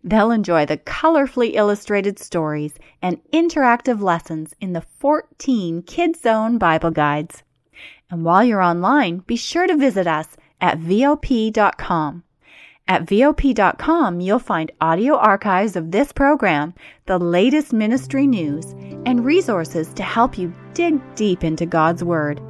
They'll 0.02 0.30
enjoy 0.30 0.66
the 0.66 0.78
colorfully 0.78 1.54
illustrated 1.54 2.18
stories 2.18 2.78
and 3.02 3.20
interactive 3.32 4.00
lessons 4.00 4.54
in 4.60 4.72
the 4.72 4.80
14 4.98 5.82
KidZone 5.82 6.58
Bible 6.58 6.90
Guides. 6.90 7.42
And 8.10 8.24
while 8.24 8.42
you're 8.42 8.62
online, 8.62 9.18
be 9.18 9.36
sure 9.36 9.66
to 9.66 9.76
visit 9.76 10.06
us 10.06 10.36
at 10.60 10.78
VOP.com. 10.78 12.24
At 12.88 13.04
VOP.com, 13.04 14.20
you'll 14.20 14.38
find 14.38 14.72
audio 14.80 15.16
archives 15.16 15.76
of 15.76 15.90
this 15.90 16.10
program, 16.10 16.72
the 17.04 17.18
latest 17.18 17.74
ministry 17.74 18.26
news, 18.26 18.64
and 19.04 19.26
resources 19.26 19.92
to 19.94 20.02
help 20.02 20.38
you 20.38 20.54
dig 20.72 20.98
deep 21.14 21.44
into 21.44 21.66
God's 21.66 22.02
Word. 22.02 22.40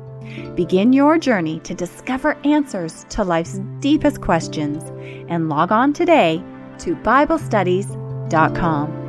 Begin 0.55 0.92
your 0.92 1.18
journey 1.18 1.59
to 1.61 1.74
discover 1.74 2.37
answers 2.44 3.05
to 3.11 3.24
life's 3.24 3.61
deepest 3.81 4.20
questions 4.20 4.85
and 5.29 5.48
log 5.48 5.72
on 5.72 5.92
today 5.92 6.40
to 6.79 6.94
BibleStudies.com. 6.94 9.08